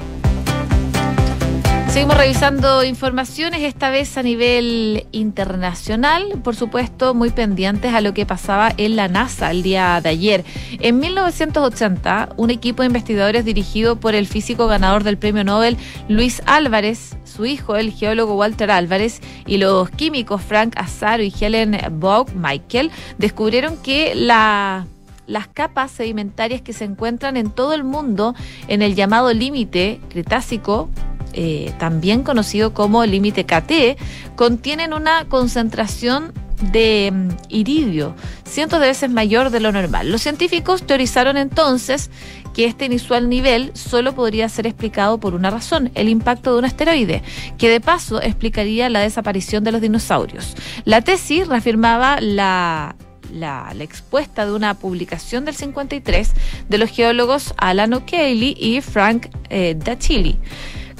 Seguimos 1.92 2.16
revisando 2.16 2.84
informaciones, 2.84 3.60
esta 3.60 3.90
vez 3.90 4.16
a 4.16 4.22
nivel 4.22 5.06
internacional, 5.12 6.40
por 6.42 6.56
supuesto, 6.56 7.12
muy 7.12 7.28
pendientes 7.28 7.92
a 7.92 8.00
lo 8.00 8.14
que 8.14 8.24
pasaba 8.24 8.72
en 8.78 8.96
la 8.96 9.08
NASA 9.08 9.50
el 9.50 9.62
día 9.62 10.00
de 10.00 10.08
ayer. 10.08 10.42
En 10.80 10.98
1980, 11.00 12.30
un 12.38 12.48
equipo 12.48 12.80
de 12.80 12.86
investigadores 12.86 13.44
dirigido 13.44 13.96
por 13.96 14.14
el 14.14 14.26
físico 14.26 14.68
ganador 14.68 15.04
del 15.04 15.18
premio 15.18 15.44
Nobel, 15.44 15.76
Luis 16.08 16.40
Álvarez, 16.46 17.14
su 17.24 17.44
hijo, 17.44 17.76
el 17.76 17.92
geólogo 17.92 18.36
Walter 18.36 18.70
Álvarez, 18.70 19.20
y 19.46 19.58
los 19.58 19.90
químicos 19.90 20.40
Frank 20.40 20.72
Azaro 20.78 21.22
y 21.22 21.34
Helen 21.38 21.78
Bog 22.00 22.34
Michael, 22.34 22.90
descubrieron 23.18 23.76
que 23.76 24.14
la 24.14 24.86
las 25.26 25.46
capas 25.46 25.90
sedimentarias 25.90 26.62
que 26.62 26.72
se 26.72 26.84
encuentran 26.84 27.36
en 27.36 27.50
todo 27.50 27.74
el 27.74 27.84
mundo 27.84 28.34
en 28.68 28.82
el 28.82 28.94
llamado 28.94 29.32
límite 29.32 30.00
cretácico, 30.08 30.90
eh, 31.32 31.72
también 31.78 32.22
conocido 32.22 32.74
como 32.74 33.04
límite 33.04 33.44
KT, 33.44 33.98
contienen 34.36 34.92
una 34.92 35.26
concentración 35.28 36.32
de 36.70 37.10
mm, 37.12 37.28
iridio, 37.48 38.14
cientos 38.44 38.80
de 38.80 38.86
veces 38.86 39.10
mayor 39.10 39.50
de 39.50 39.60
lo 39.60 39.72
normal. 39.72 40.10
Los 40.10 40.22
científicos 40.22 40.84
teorizaron 40.84 41.36
entonces 41.36 42.10
que 42.54 42.66
este 42.66 42.84
inusual 42.84 43.28
nivel 43.28 43.72
solo 43.74 44.14
podría 44.14 44.48
ser 44.48 44.66
explicado 44.66 45.18
por 45.18 45.34
una 45.34 45.50
razón, 45.50 45.90
el 45.94 46.08
impacto 46.08 46.52
de 46.52 46.58
un 46.58 46.64
asteroide, 46.64 47.22
que 47.58 47.70
de 47.70 47.80
paso 47.80 48.20
explicaría 48.20 48.90
la 48.90 49.00
desaparición 49.00 49.64
de 49.64 49.72
los 49.72 49.80
dinosaurios. 49.80 50.54
La 50.84 51.00
tesis 51.00 51.48
reafirmaba 51.48 52.20
la 52.20 52.94
la, 53.32 53.74
expuesta 53.80 54.44
de 54.44 54.52
una 54.52 54.74
publicación 54.74 55.44
del 55.46 55.54
53 55.54 56.32
de 56.68 56.78
los 56.78 56.90
geólogos 56.90 57.54
Alan 57.56 57.94
O'Keefe 57.94 58.54
y 58.58 58.80
Frank 58.82 59.28
eh, 59.48 59.74
Dachili 59.74 60.38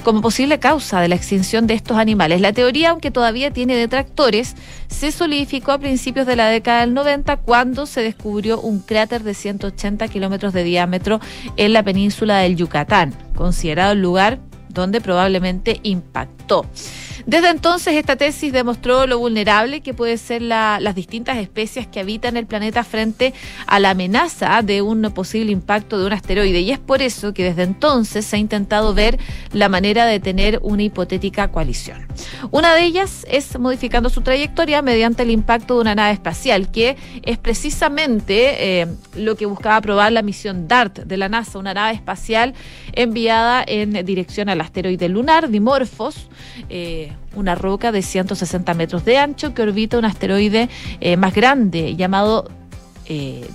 como 0.03 0.21
posible 0.21 0.59
causa 0.59 0.99
de 1.01 1.07
la 1.07 1.15
extinción 1.15 1.65
de 1.65 1.73
estos 1.73 1.97
animales. 1.97 2.41
La 2.41 2.53
teoría, 2.53 2.91
aunque 2.91 3.11
todavía 3.11 3.51
tiene 3.51 3.75
detractores, 3.75 4.55
se 4.87 5.11
solidificó 5.11 5.71
a 5.71 5.79
principios 5.79 6.27
de 6.27 6.35
la 6.35 6.47
década 6.47 6.81
del 6.81 6.93
90 6.93 7.37
cuando 7.37 7.85
se 7.85 8.01
descubrió 8.01 8.59
un 8.59 8.79
cráter 8.79 9.23
de 9.23 9.33
180 9.33 10.07
kilómetros 10.09 10.53
de 10.53 10.63
diámetro 10.63 11.19
en 11.57 11.73
la 11.73 11.83
península 11.83 12.39
del 12.39 12.55
Yucatán, 12.55 13.13
considerado 13.35 13.93
el 13.93 14.01
lugar 14.01 14.39
donde 14.69 15.01
probablemente 15.01 15.79
impactó. 15.83 16.65
Desde 17.25 17.49
entonces, 17.49 17.95
esta 17.95 18.17
tesis 18.17 18.51
demostró 18.51 19.07
lo 19.07 19.17
vulnerable 19.17 19.81
que 19.81 19.93
pueden 19.93 20.17
ser 20.17 20.41
las 20.41 20.95
distintas 20.95 21.37
especies 21.37 21.87
que 21.87 22.01
habitan 22.01 22.35
el 22.35 22.45
planeta 22.45 22.83
frente 22.83 23.33
a 23.65 23.79
la 23.79 23.91
amenaza 23.91 24.61
de 24.61 24.81
un 24.81 25.01
posible 25.13 25.51
impacto 25.51 25.97
de 25.99 26.05
un 26.05 26.13
asteroide. 26.13 26.59
Y 26.59 26.71
es 26.71 26.79
por 26.79 27.01
eso 27.01 27.33
que 27.33 27.45
desde 27.45 27.63
entonces 27.63 28.25
se 28.25 28.35
ha 28.35 28.39
intentado 28.39 28.93
ver 28.93 29.17
la 29.53 29.69
manera 29.69 30.05
de 30.05 30.19
tener 30.19 30.59
una 30.63 30.83
hipotética 30.83 31.49
coalición. 31.49 32.07
Una 32.51 32.75
de 32.75 32.83
ellas 32.83 33.25
es 33.29 33.57
modificando 33.57 34.09
su 34.09 34.21
trayectoria 34.21 34.81
mediante 34.81 35.23
el 35.23 35.31
impacto 35.31 35.75
de 35.75 35.81
una 35.81 35.95
nave 35.95 36.13
espacial, 36.13 36.71
que 36.71 36.97
es 37.23 37.37
precisamente 37.37 38.81
eh, 38.81 38.87
lo 39.15 39.35
que 39.37 39.45
buscaba 39.45 39.79
probar 39.81 40.11
la 40.11 40.21
misión 40.21 40.67
DART 40.67 40.99
de 40.99 41.17
la 41.17 41.29
NASA, 41.29 41.57
una 41.57 41.73
nave 41.73 41.93
espacial 41.93 42.53
enviada 42.91 43.63
en 43.65 44.05
dirección 44.05 44.49
al 44.49 44.59
asteroide 44.61 45.07
lunar 45.07 45.49
Dimorphos. 45.49 46.27
Eh, 46.69 47.12
una 47.35 47.55
roca 47.55 47.91
de 47.91 48.01
160 48.01 48.73
metros 48.73 49.05
de 49.05 49.17
ancho 49.17 49.53
que 49.53 49.61
orbita 49.61 49.97
un 49.97 50.05
asteroide 50.05 50.69
eh, 50.99 51.17
más 51.17 51.33
grande 51.33 51.95
llamado 51.95 52.49
eh, 53.05 53.47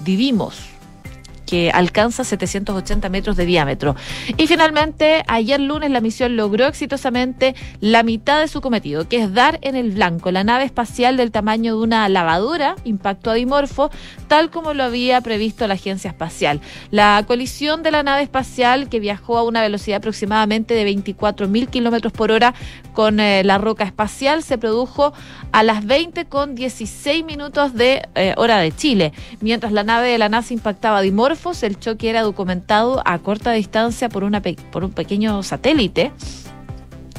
que 1.49 1.71
alcanza 1.73 2.25
780 2.25 3.09
metros 3.09 3.35
de 3.37 3.47
diámetro. 3.47 3.97
Y 4.37 4.47
finalmente, 4.47 5.23
ayer 5.29 5.59
lunes 5.59 5.91
la 5.91 6.03
misión 6.03 6.37
logró 6.37 6.67
exitosamente 6.67 7.55
la 7.81 8.03
mitad 8.03 8.41
de 8.41 8.49
su 8.49 8.61
cometido, 8.61 9.09
que 9.09 9.23
es 9.23 9.33
dar 9.33 9.59
en 9.63 9.75
el 9.75 9.93
blanco. 9.93 10.31
La 10.31 10.45
nave 10.45 10.65
espacial 10.65 11.17
del 11.17 11.31
tamaño 11.31 11.75
de 11.75 11.83
una 11.83 12.07
lavadora 12.11 12.77
impactó 12.85 13.31
a 13.31 13.35
Dimorfo, 13.35 13.91
tal 14.27 14.51
como 14.51 14.75
lo 14.75 14.85
había 14.85 15.23
previsto 15.23 15.67
la 15.67 15.75
agencia 15.75 16.11
espacial. 16.11 16.61
La 16.91 17.25
colisión 17.27 17.83
de 17.83 17.93
la 17.93 18.03
nave 18.03 18.25
espacial, 18.25 18.91
que 18.91 19.01
viajó 19.01 19.39
a 19.39 19.43
una 19.43 19.63
velocidad 19.63 19.99
aproximadamente 19.99 20.75
de 20.75 20.85
24 20.85 21.49
mil 21.49 21.69
kilómetros 21.69 22.13
por 22.13 22.31
hora 22.31 22.53
con 22.93 23.21
eh, 23.21 23.43
la 23.43 23.57
roca 23.57 23.85
espacial, 23.85 24.43
se 24.43 24.59
produjo 24.59 25.15
a 25.53 25.63
las 25.63 25.87
20 25.87 26.27
con 26.27 26.55
16 26.55 27.25
minutos 27.25 27.73
de 27.73 28.07
eh, 28.15 28.35
hora 28.37 28.59
de 28.59 28.71
Chile, 28.71 29.15
mientras 29.41 29.73
la 29.73 29.83
nave 29.83 30.09
de 30.09 30.19
la 30.19 30.29
NASA 30.29 30.53
impactaba 30.53 30.99
a 30.99 31.01
Dimorfo 31.01 31.38
el 31.63 31.79
choque 31.79 32.11
era 32.11 32.23
documentado 32.23 33.03
a 33.05 33.19
corta 33.21 33.53
distancia 33.53 34.09
por, 34.09 34.25
una 34.25 34.43
por 34.43 34.85
un 34.85 34.91
pequeño 34.91 35.43
satélite. 35.43 36.13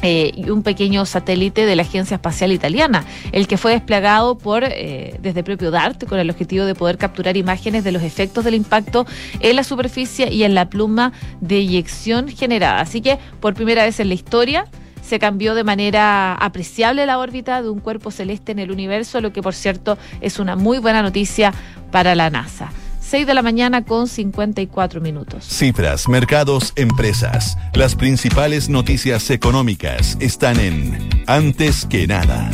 Eh, 0.02 0.32
y 0.34 0.50
un 0.50 0.64
pequeño 0.64 1.06
satélite 1.06 1.66
de 1.66 1.76
la 1.76 1.82
Agencia 1.82 2.16
Espacial 2.16 2.54
Italiana, 2.54 3.04
el 3.34 3.50
que 3.50 3.58
fue 3.58 3.74
desplegado 3.74 4.38
por 4.38 4.64
eh, 4.64 5.20
desde 5.22 5.44
propio 5.44 5.72
DART 5.72 6.06
con 6.06 6.20
el 6.20 6.30
objetivo 6.30 6.64
de 6.64 6.74
poder 6.74 6.98
capturar 6.98 7.36
imágenes 7.36 7.84
de 7.84 7.92
los 7.92 8.02
efectos 8.02 8.46
del 8.46 8.54
impacto 8.54 9.06
en 9.42 9.58
la 9.58 9.66
superficie 9.66 10.32
y 10.32 10.44
en 10.44 10.56
la 10.56 10.70
pluma 10.70 11.12
de 11.42 11.58
eyección 11.58 12.30
generada. 12.30 12.80
Así 12.80 13.02
que 13.02 13.20
por 13.42 13.56
primera 13.56 13.84
vez 13.84 14.00
en 14.00 14.08
la 14.08 14.14
historia 14.14 14.68
se 15.02 15.20
cambió 15.20 15.54
de 15.54 15.66
manera 15.66 16.34
apreciable 16.34 17.06
la 17.06 17.20
órbita 17.20 17.62
de 17.62 17.70
un 17.70 17.80
cuerpo 17.80 18.10
celeste 18.10 18.54
en 18.54 18.60
el 18.60 18.72
universo, 18.72 19.20
lo 19.20 19.34
que 19.34 19.42
por 19.42 19.54
cierto 19.54 19.98
es 20.22 20.40
una 20.40 20.56
muy 20.56 20.78
buena 20.78 21.02
noticia 21.02 21.54
para 21.92 22.16
la 22.16 22.30
NASA. 22.30 22.72
6 23.10 23.26
de 23.26 23.34
la 23.34 23.42
mañana 23.42 23.84
con 23.86 24.08
54 24.08 25.02
minutos. 25.02 25.44
Cifras, 25.44 26.08
mercados, 26.08 26.74
empresas. 26.76 27.58
Las 27.74 27.96
principales 27.96 28.70
noticias 28.70 29.32
económicas 29.32 30.16
están 30.20 30.60
en 30.60 31.10
Antes 31.26 31.88
que 31.88 32.06
nada. 32.06 32.52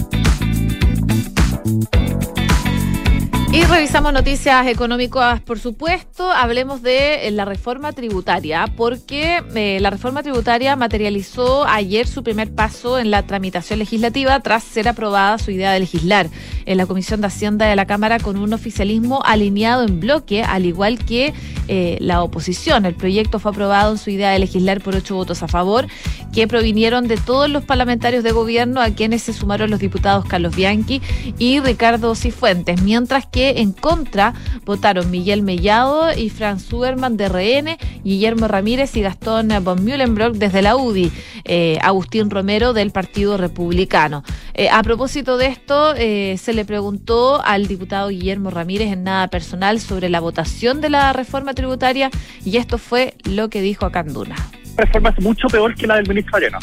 Y 3.55 3.63
revisamos 3.63 4.11
noticias 4.11 4.67
económicas, 4.67 5.39
por 5.39 5.59
supuesto. 5.59 6.29
Hablemos 6.29 6.81
de 6.81 7.25
eh, 7.25 7.31
la 7.31 7.45
reforma 7.45 7.93
tributaria, 7.93 8.67
porque 8.75 9.41
eh, 9.55 9.79
la 9.79 9.89
reforma 9.89 10.21
tributaria 10.23 10.75
materializó 10.75 11.65
ayer 11.65 12.05
su 12.05 12.21
primer 12.21 12.53
paso 12.53 12.99
en 12.99 13.11
la 13.11 13.23
tramitación 13.23 13.79
legislativa 13.79 14.41
tras 14.41 14.61
ser 14.65 14.89
aprobada 14.89 15.37
su 15.37 15.51
idea 15.51 15.71
de 15.71 15.79
legislar 15.79 16.27
en 16.65 16.77
la 16.77 16.85
Comisión 16.85 17.21
de 17.21 17.27
Hacienda 17.27 17.65
de 17.65 17.77
la 17.77 17.85
Cámara 17.85 18.19
con 18.19 18.35
un 18.35 18.51
oficialismo 18.51 19.21
alineado 19.23 19.85
en 19.85 20.01
bloque, 20.01 20.43
al 20.43 20.65
igual 20.65 20.97
que 21.05 21.33
eh, 21.69 21.97
la 22.01 22.23
oposición. 22.23 22.85
El 22.85 22.95
proyecto 22.95 23.39
fue 23.39 23.51
aprobado 23.51 23.93
en 23.93 23.97
su 23.97 24.09
idea 24.09 24.31
de 24.31 24.39
legislar 24.39 24.81
por 24.81 24.95
ocho 24.95 25.15
votos 25.15 25.43
a 25.43 25.47
favor, 25.47 25.87
que 26.33 26.45
provinieron 26.49 27.07
de 27.07 27.15
todos 27.15 27.49
los 27.49 27.63
parlamentarios 27.63 28.21
de 28.21 28.33
gobierno, 28.33 28.81
a 28.81 28.89
quienes 28.89 29.23
se 29.23 29.31
sumaron 29.31 29.71
los 29.71 29.79
diputados 29.79 30.25
Carlos 30.25 30.57
Bianchi 30.57 31.01
y 31.39 31.61
Ricardo 31.61 32.13
Cifuentes, 32.15 32.81
mientras 32.81 33.25
que 33.25 33.44
en 33.61 33.71
contra 33.71 34.33
votaron 34.65 35.09
Miguel 35.11 35.43
Mellado 35.43 36.11
y 36.15 36.29
Franz 36.29 36.65
Zuberman 36.65 37.17
de 37.17 37.29
RN, 37.29 37.77
Guillermo 38.03 38.47
Ramírez 38.47 38.95
y 38.97 39.01
Gastón 39.01 39.49
von 39.61 39.83
Mühlenbrock 39.83 40.35
desde 40.35 40.61
la 40.61 40.75
UDI, 40.75 41.11
eh, 41.43 41.77
Agustín 41.81 42.29
Romero 42.29 42.73
del 42.73 42.91
Partido 42.91 43.37
Republicano. 43.37 44.23
Eh, 44.53 44.69
a 44.69 44.81
propósito 44.83 45.37
de 45.37 45.47
esto, 45.47 45.93
eh, 45.95 46.35
se 46.37 46.53
le 46.53 46.65
preguntó 46.65 47.41
al 47.43 47.67
diputado 47.67 48.09
Guillermo 48.09 48.49
Ramírez 48.49 48.91
en 48.91 49.03
nada 49.03 49.27
personal 49.27 49.79
sobre 49.79 50.09
la 50.09 50.19
votación 50.19 50.81
de 50.81 50.89
la 50.89 51.13
reforma 51.13 51.53
tributaria 51.53 52.09
y 52.43 52.57
esto 52.57 52.77
fue 52.77 53.13
lo 53.23 53.49
que 53.49 53.61
dijo 53.61 53.85
a 53.85 53.91
Canduna. 53.91 54.35
Reforma 54.77 55.09
es 55.09 55.23
mucho 55.23 55.47
peor 55.47 55.75
que 55.75 55.87
la 55.87 55.95
del 55.95 56.07
ministro 56.07 56.37
Arena, 56.37 56.59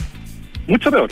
mucho 0.66 0.90
peor. 0.90 1.10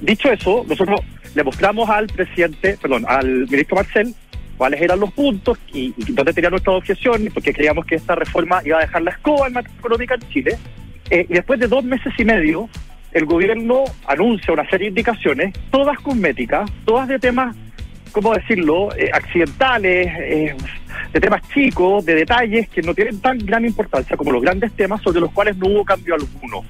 Dicho 0.00 0.30
eso, 0.30 0.64
nosotros 0.68 1.00
le 1.34 1.44
mostramos 1.44 1.88
al 1.88 2.06
presidente, 2.06 2.78
perdón, 2.80 3.04
al 3.08 3.46
ministro 3.48 3.76
Marcel 3.76 4.14
cuáles 4.60 4.82
eran 4.82 5.00
los 5.00 5.10
puntos 5.14 5.58
y, 5.72 5.94
dónde 6.12 6.34
tenían 6.34 6.50
nuestras 6.50 6.76
objeciones, 6.76 7.32
porque 7.32 7.50
creíamos 7.50 7.86
que 7.86 7.94
esta 7.94 8.14
reforma 8.14 8.60
iba 8.62 8.76
a 8.76 8.82
dejar 8.82 9.00
la 9.00 9.12
escoba 9.12 9.46
en 9.46 9.54
materia 9.54 9.78
económica 9.78 10.16
en 10.16 10.28
Chile. 10.28 10.58
Eh, 11.08 11.24
y 11.30 11.32
después 11.32 11.58
de 11.60 11.66
dos 11.66 11.82
meses 11.82 12.12
y 12.18 12.26
medio, 12.26 12.68
el 13.12 13.24
gobierno 13.24 13.84
anuncia 14.06 14.52
una 14.52 14.68
serie 14.68 14.84
de 14.84 14.88
indicaciones, 14.90 15.54
todas 15.70 15.98
cosméticas, 16.00 16.70
todas 16.84 17.08
de 17.08 17.18
temas, 17.18 17.56
¿cómo 18.12 18.34
decirlo?, 18.34 18.94
eh, 18.98 19.08
accidentales, 19.14 20.08
eh, 20.18 20.54
de 21.10 21.20
temas 21.20 21.40
chicos, 21.54 22.04
de 22.04 22.16
detalles 22.16 22.68
que 22.68 22.82
no 22.82 22.92
tienen 22.94 23.18
tan 23.18 23.38
gran 23.38 23.64
importancia 23.64 24.14
como 24.14 24.30
los 24.30 24.42
grandes 24.42 24.72
temas 24.72 25.00
sobre 25.00 25.20
los 25.20 25.32
cuales 25.32 25.56
no 25.56 25.68
hubo 25.68 25.84
cambio 25.86 26.16
alguno. 26.16 26.66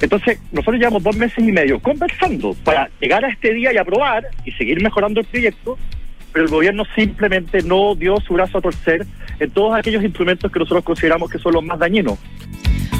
Entonces, 0.00 0.40
nosotros 0.50 0.78
llevamos 0.78 1.02
dos 1.02 1.16
meses 1.18 1.46
y 1.46 1.52
medio 1.52 1.78
conversando 1.78 2.54
para 2.64 2.88
llegar 2.98 3.22
a 3.22 3.28
este 3.28 3.52
día 3.52 3.70
y 3.70 3.76
aprobar 3.76 4.26
y 4.46 4.52
seguir 4.52 4.82
mejorando 4.82 5.20
el 5.20 5.26
proyecto 5.26 5.76
pero 6.32 6.44
el 6.44 6.50
gobierno 6.50 6.84
simplemente 6.94 7.62
no 7.62 7.94
dio 7.94 8.20
su 8.20 8.34
brazo 8.34 8.58
a 8.58 8.60
torcer 8.60 9.06
en 9.40 9.50
todos 9.50 9.74
aquellos 9.74 10.02
instrumentos 10.02 10.50
que 10.50 10.58
nosotros 10.58 10.84
consideramos 10.84 11.30
que 11.30 11.38
son 11.38 11.54
los 11.54 11.64
más 11.64 11.78
dañinos. 11.78 12.18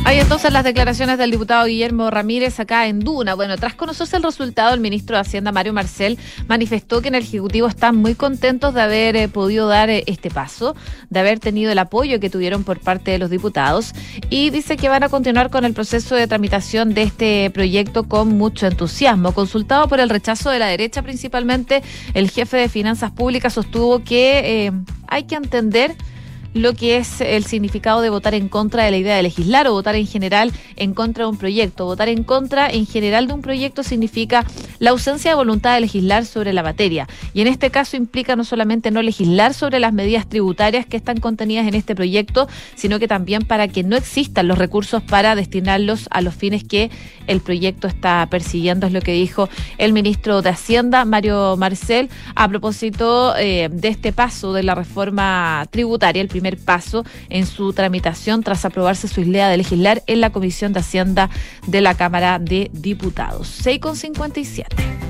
Hay 0.05 0.21
entonces 0.21 0.51
las 0.53 0.65
declaraciones 0.65 1.19
del 1.19 1.31
diputado 1.31 1.67
Guillermo 1.67 2.11
Ramírez 2.11 2.59
acá 2.61 2.87
en 2.87 3.01
Duna. 3.01 3.35
Bueno, 3.35 3.59
tras 3.59 3.75
conocerse 3.75 4.17
el 4.17 4.23
resultado, 4.23 4.73
el 4.73 4.81
ministro 4.81 5.17
de 5.17 5.21
Hacienda, 5.21 5.53
Mario 5.53 5.75
Marcel, 5.75 6.19
manifestó 6.47 7.03
que 7.03 7.09
en 7.09 7.15
el 7.15 7.25
Ejecutivo 7.25 7.69
están 7.69 7.97
muy 7.97 8.15
contentos 8.15 8.73
de 8.73 8.81
haber 8.81 9.17
eh, 9.17 9.29
podido 9.29 9.69
dar 9.69 9.91
eh, 9.91 10.05
este 10.07 10.31
paso, 10.31 10.75
de 11.11 11.21
haber 11.21 11.41
tenido 11.41 11.71
el 11.71 11.79
apoyo 11.79 12.21
que 12.21 12.31
tuvieron 12.31 12.65
por 12.65 12.81
parte 12.81 13.11
de 13.11 13.19
los 13.19 13.29
diputados 13.29 13.93
y 14.31 14.49
dice 14.49 14.79
que 14.79 14.89
van 14.89 15.03
a 15.03 15.11
continuar 15.11 15.51
con 15.51 15.67
el 15.67 15.75
proceso 15.75 16.15
de 16.15 16.27
tramitación 16.27 16.95
de 16.95 17.03
este 17.03 17.51
proyecto 17.51 18.05
con 18.05 18.29
mucho 18.39 18.67
entusiasmo. 18.67 19.33
Consultado 19.33 19.89
por 19.89 20.01
el 20.01 20.09
rechazo 20.09 20.49
de 20.49 20.59
la 20.59 20.69
derecha 20.69 21.03
principalmente, 21.03 21.83
el 22.15 22.31
jefe 22.31 22.57
de 22.57 22.69
Finanzas 22.71 23.11
Públicas 23.11 23.53
sostuvo 23.53 24.03
que 24.03 24.67
eh, 24.67 24.73
hay 25.07 25.25
que 25.25 25.35
entender 25.35 25.97
lo 26.59 26.75
que 26.75 26.97
es 26.97 27.21
el 27.21 27.45
significado 27.45 28.01
de 28.01 28.11
votar 28.11 28.35
en 28.35 28.49
contra 28.49 28.85
de 28.85 28.91
la 28.91 28.97
idea 28.97 29.17
de 29.17 29.23
legislar 29.23 29.67
o 29.67 29.73
votar 29.73 29.95
en 29.95 30.07
general 30.07 30.53
en 30.77 30.95
contra 30.95 31.25
de 31.25 31.31
un 31.31 31.39
proyecto. 31.39 31.85
Votar 31.85 32.09
en 32.09 32.25
contra 32.25 32.69
en 32.69 32.87
general 32.87 33.27
de 33.27 33.35
un 33.35 33.43
proyecto 33.43 33.83
significa 33.83 34.45
la 34.79 34.91
ausencia 34.91 35.31
de 35.31 35.35
voluntad 35.37 35.75
de 35.75 35.81
legislar 35.81 36.25
sobre 36.25 36.53
la 36.53 36.63
materia. 36.63 37.09
Y 37.35 37.41
en 37.41 37.47
este 37.47 37.71
caso 37.71 37.97
implica 37.97 38.37
no 38.37 38.45
solamente 38.45 38.91
no 38.91 39.03
legislar 39.03 39.55
sobre 39.55 39.81
las 39.81 39.93
medidas 39.93 40.29
tributarias 40.29 40.87
que 40.87 40.97
están 40.97 41.21
contenidas 41.21 41.67
en 41.67 41.75
este 41.75 41.95
proyecto, 41.95 42.49
sino 42.75 42.99
que 42.99 43.09
también 43.09 43.43
para 43.43 43.69
que 43.69 43.83
no 43.83 43.97
existan 43.97 44.49
los 44.49 44.59
recursos 44.59 45.03
para 45.03 45.35
destinarlos 45.35 46.09
a 46.11 46.21
los 46.21 46.35
fines 46.35 46.65
que 46.65 46.91
el 47.27 47.41
proyecto 47.41 47.87
está 47.87 48.27
persiguiendo, 48.31 48.87
es 48.87 48.93
lo 48.93 49.01
que 49.01 49.13
dijo 49.13 49.49
el 49.77 49.93
ministro 49.93 50.43
de 50.43 50.51
Hacienda, 50.51 51.05
Mario 51.05 51.57
Marcel, 51.57 52.09
a 52.35 52.49
propósito 52.49 53.37
eh, 53.37 53.69
de 53.71 53.89
este 53.89 54.13
paso 54.13 54.53
de 54.53 54.63
la 54.63 54.75
reforma 54.75 55.67
tributaria, 55.71 56.23
el 56.23 56.29
primer 56.29 56.48
paso 56.57 57.05
en 57.29 57.47
su 57.47 57.73
tramitación 57.73 58.43
tras 58.43 58.65
aprobarse 58.65 59.09
su 59.09 59.21
idea 59.21 59.49
de 59.49 59.57
legislar 59.57 60.03
en 60.07 60.21
la 60.21 60.31
Comisión 60.31 60.73
de 60.73 60.81
Hacienda 60.81 61.31
de 61.67 61.81
la 61.81 61.95
Cámara 61.95 62.39
de 62.39 62.71
Diputados. 62.73 63.61
6,57. 63.65 65.08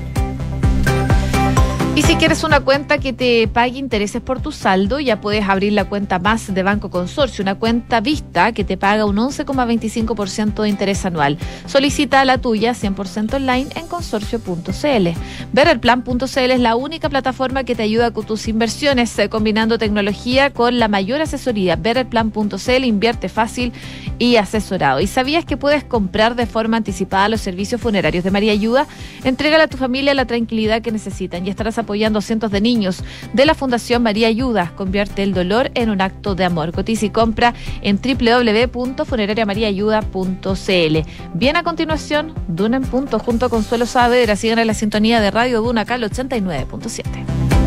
Y 1.99 2.01
si 2.03 2.15
quieres 2.15 2.45
una 2.45 2.61
cuenta 2.61 2.97
que 2.97 3.11
te 3.11 3.49
pague 3.49 3.77
intereses 3.77 4.21
por 4.21 4.41
tu 4.41 4.53
saldo, 4.53 5.01
ya 5.01 5.19
puedes 5.19 5.49
abrir 5.49 5.73
la 5.73 5.83
cuenta 5.83 6.17
más 6.17 6.53
de 6.53 6.63
Banco 6.63 6.89
Consorcio, 6.89 7.41
una 7.41 7.55
cuenta 7.55 7.99
vista 7.99 8.53
que 8.53 8.63
te 8.63 8.77
paga 8.77 9.03
un 9.03 9.17
11,25% 9.17 10.61
de 10.61 10.69
interés 10.69 11.05
anual. 11.05 11.37
Solicita 11.65 12.23
la 12.23 12.37
tuya 12.37 12.71
100% 12.71 13.33
online 13.33 13.67
en 13.75 13.85
consorcio.cl. 13.87 15.09
Verelplan.cl 15.51 16.51
es 16.51 16.59
la 16.61 16.77
única 16.77 17.09
plataforma 17.09 17.65
que 17.65 17.75
te 17.75 17.83
ayuda 17.83 18.11
con 18.11 18.25
tus 18.25 18.47
inversiones, 18.47 19.19
eh, 19.19 19.27
combinando 19.27 19.77
tecnología 19.77 20.53
con 20.53 20.79
la 20.79 20.87
mayor 20.87 21.19
asesoría. 21.19 21.75
Verelplan.cl 21.75 22.85
invierte 22.85 23.27
fácil 23.27 23.73
y 24.19 24.37
asesorado. 24.37 25.01
¿Y 25.01 25.07
sabías 25.07 25.43
que 25.43 25.57
puedes 25.57 25.83
comprar 25.83 26.37
de 26.37 26.45
forma 26.45 26.77
anticipada 26.77 27.27
los 27.27 27.41
servicios 27.41 27.81
funerarios 27.81 28.23
de 28.23 28.31
María 28.31 28.53
Ayuda? 28.53 28.87
Entrégale 29.25 29.63
a 29.63 29.67
tu 29.67 29.75
familia 29.75 30.13
la 30.13 30.23
tranquilidad 30.23 30.81
que 30.81 30.93
necesitan 30.93 31.45
y 31.45 31.49
estarás 31.49 31.77
apoyando 31.89 32.19
a 32.19 32.21
cientos 32.21 32.51
de 32.51 32.61
niños 32.61 33.03
de 33.33 33.47
la 33.47 33.55
Fundación 33.55 34.03
María 34.03 34.27
Ayuda. 34.27 34.73
Convierte 34.75 35.23
el 35.23 35.33
dolor 35.33 35.71
en 35.73 35.89
un 35.89 36.01
acto 36.01 36.35
de 36.35 36.45
amor. 36.45 36.71
Cotiza 36.71 37.07
y 37.07 37.09
compra 37.09 37.55
en 37.81 37.99
www.funerariamariaayuda.cl. 37.99 40.97
Bien 41.33 41.55
a 41.55 41.63
continuación, 41.63 42.35
Duna 42.47 42.77
en 42.77 42.83
punto 42.83 43.17
junto 43.17 43.49
con 43.49 43.63
Suelo 43.63 43.87
Saavedra. 43.87 44.35
Sigan 44.35 44.59
en 44.59 44.67
la 44.67 44.75
sintonía 44.75 45.19
de 45.19 45.31
Radio 45.31 45.63
Duna 45.63 45.81
acá 45.81 45.97
89.7. 45.97 47.49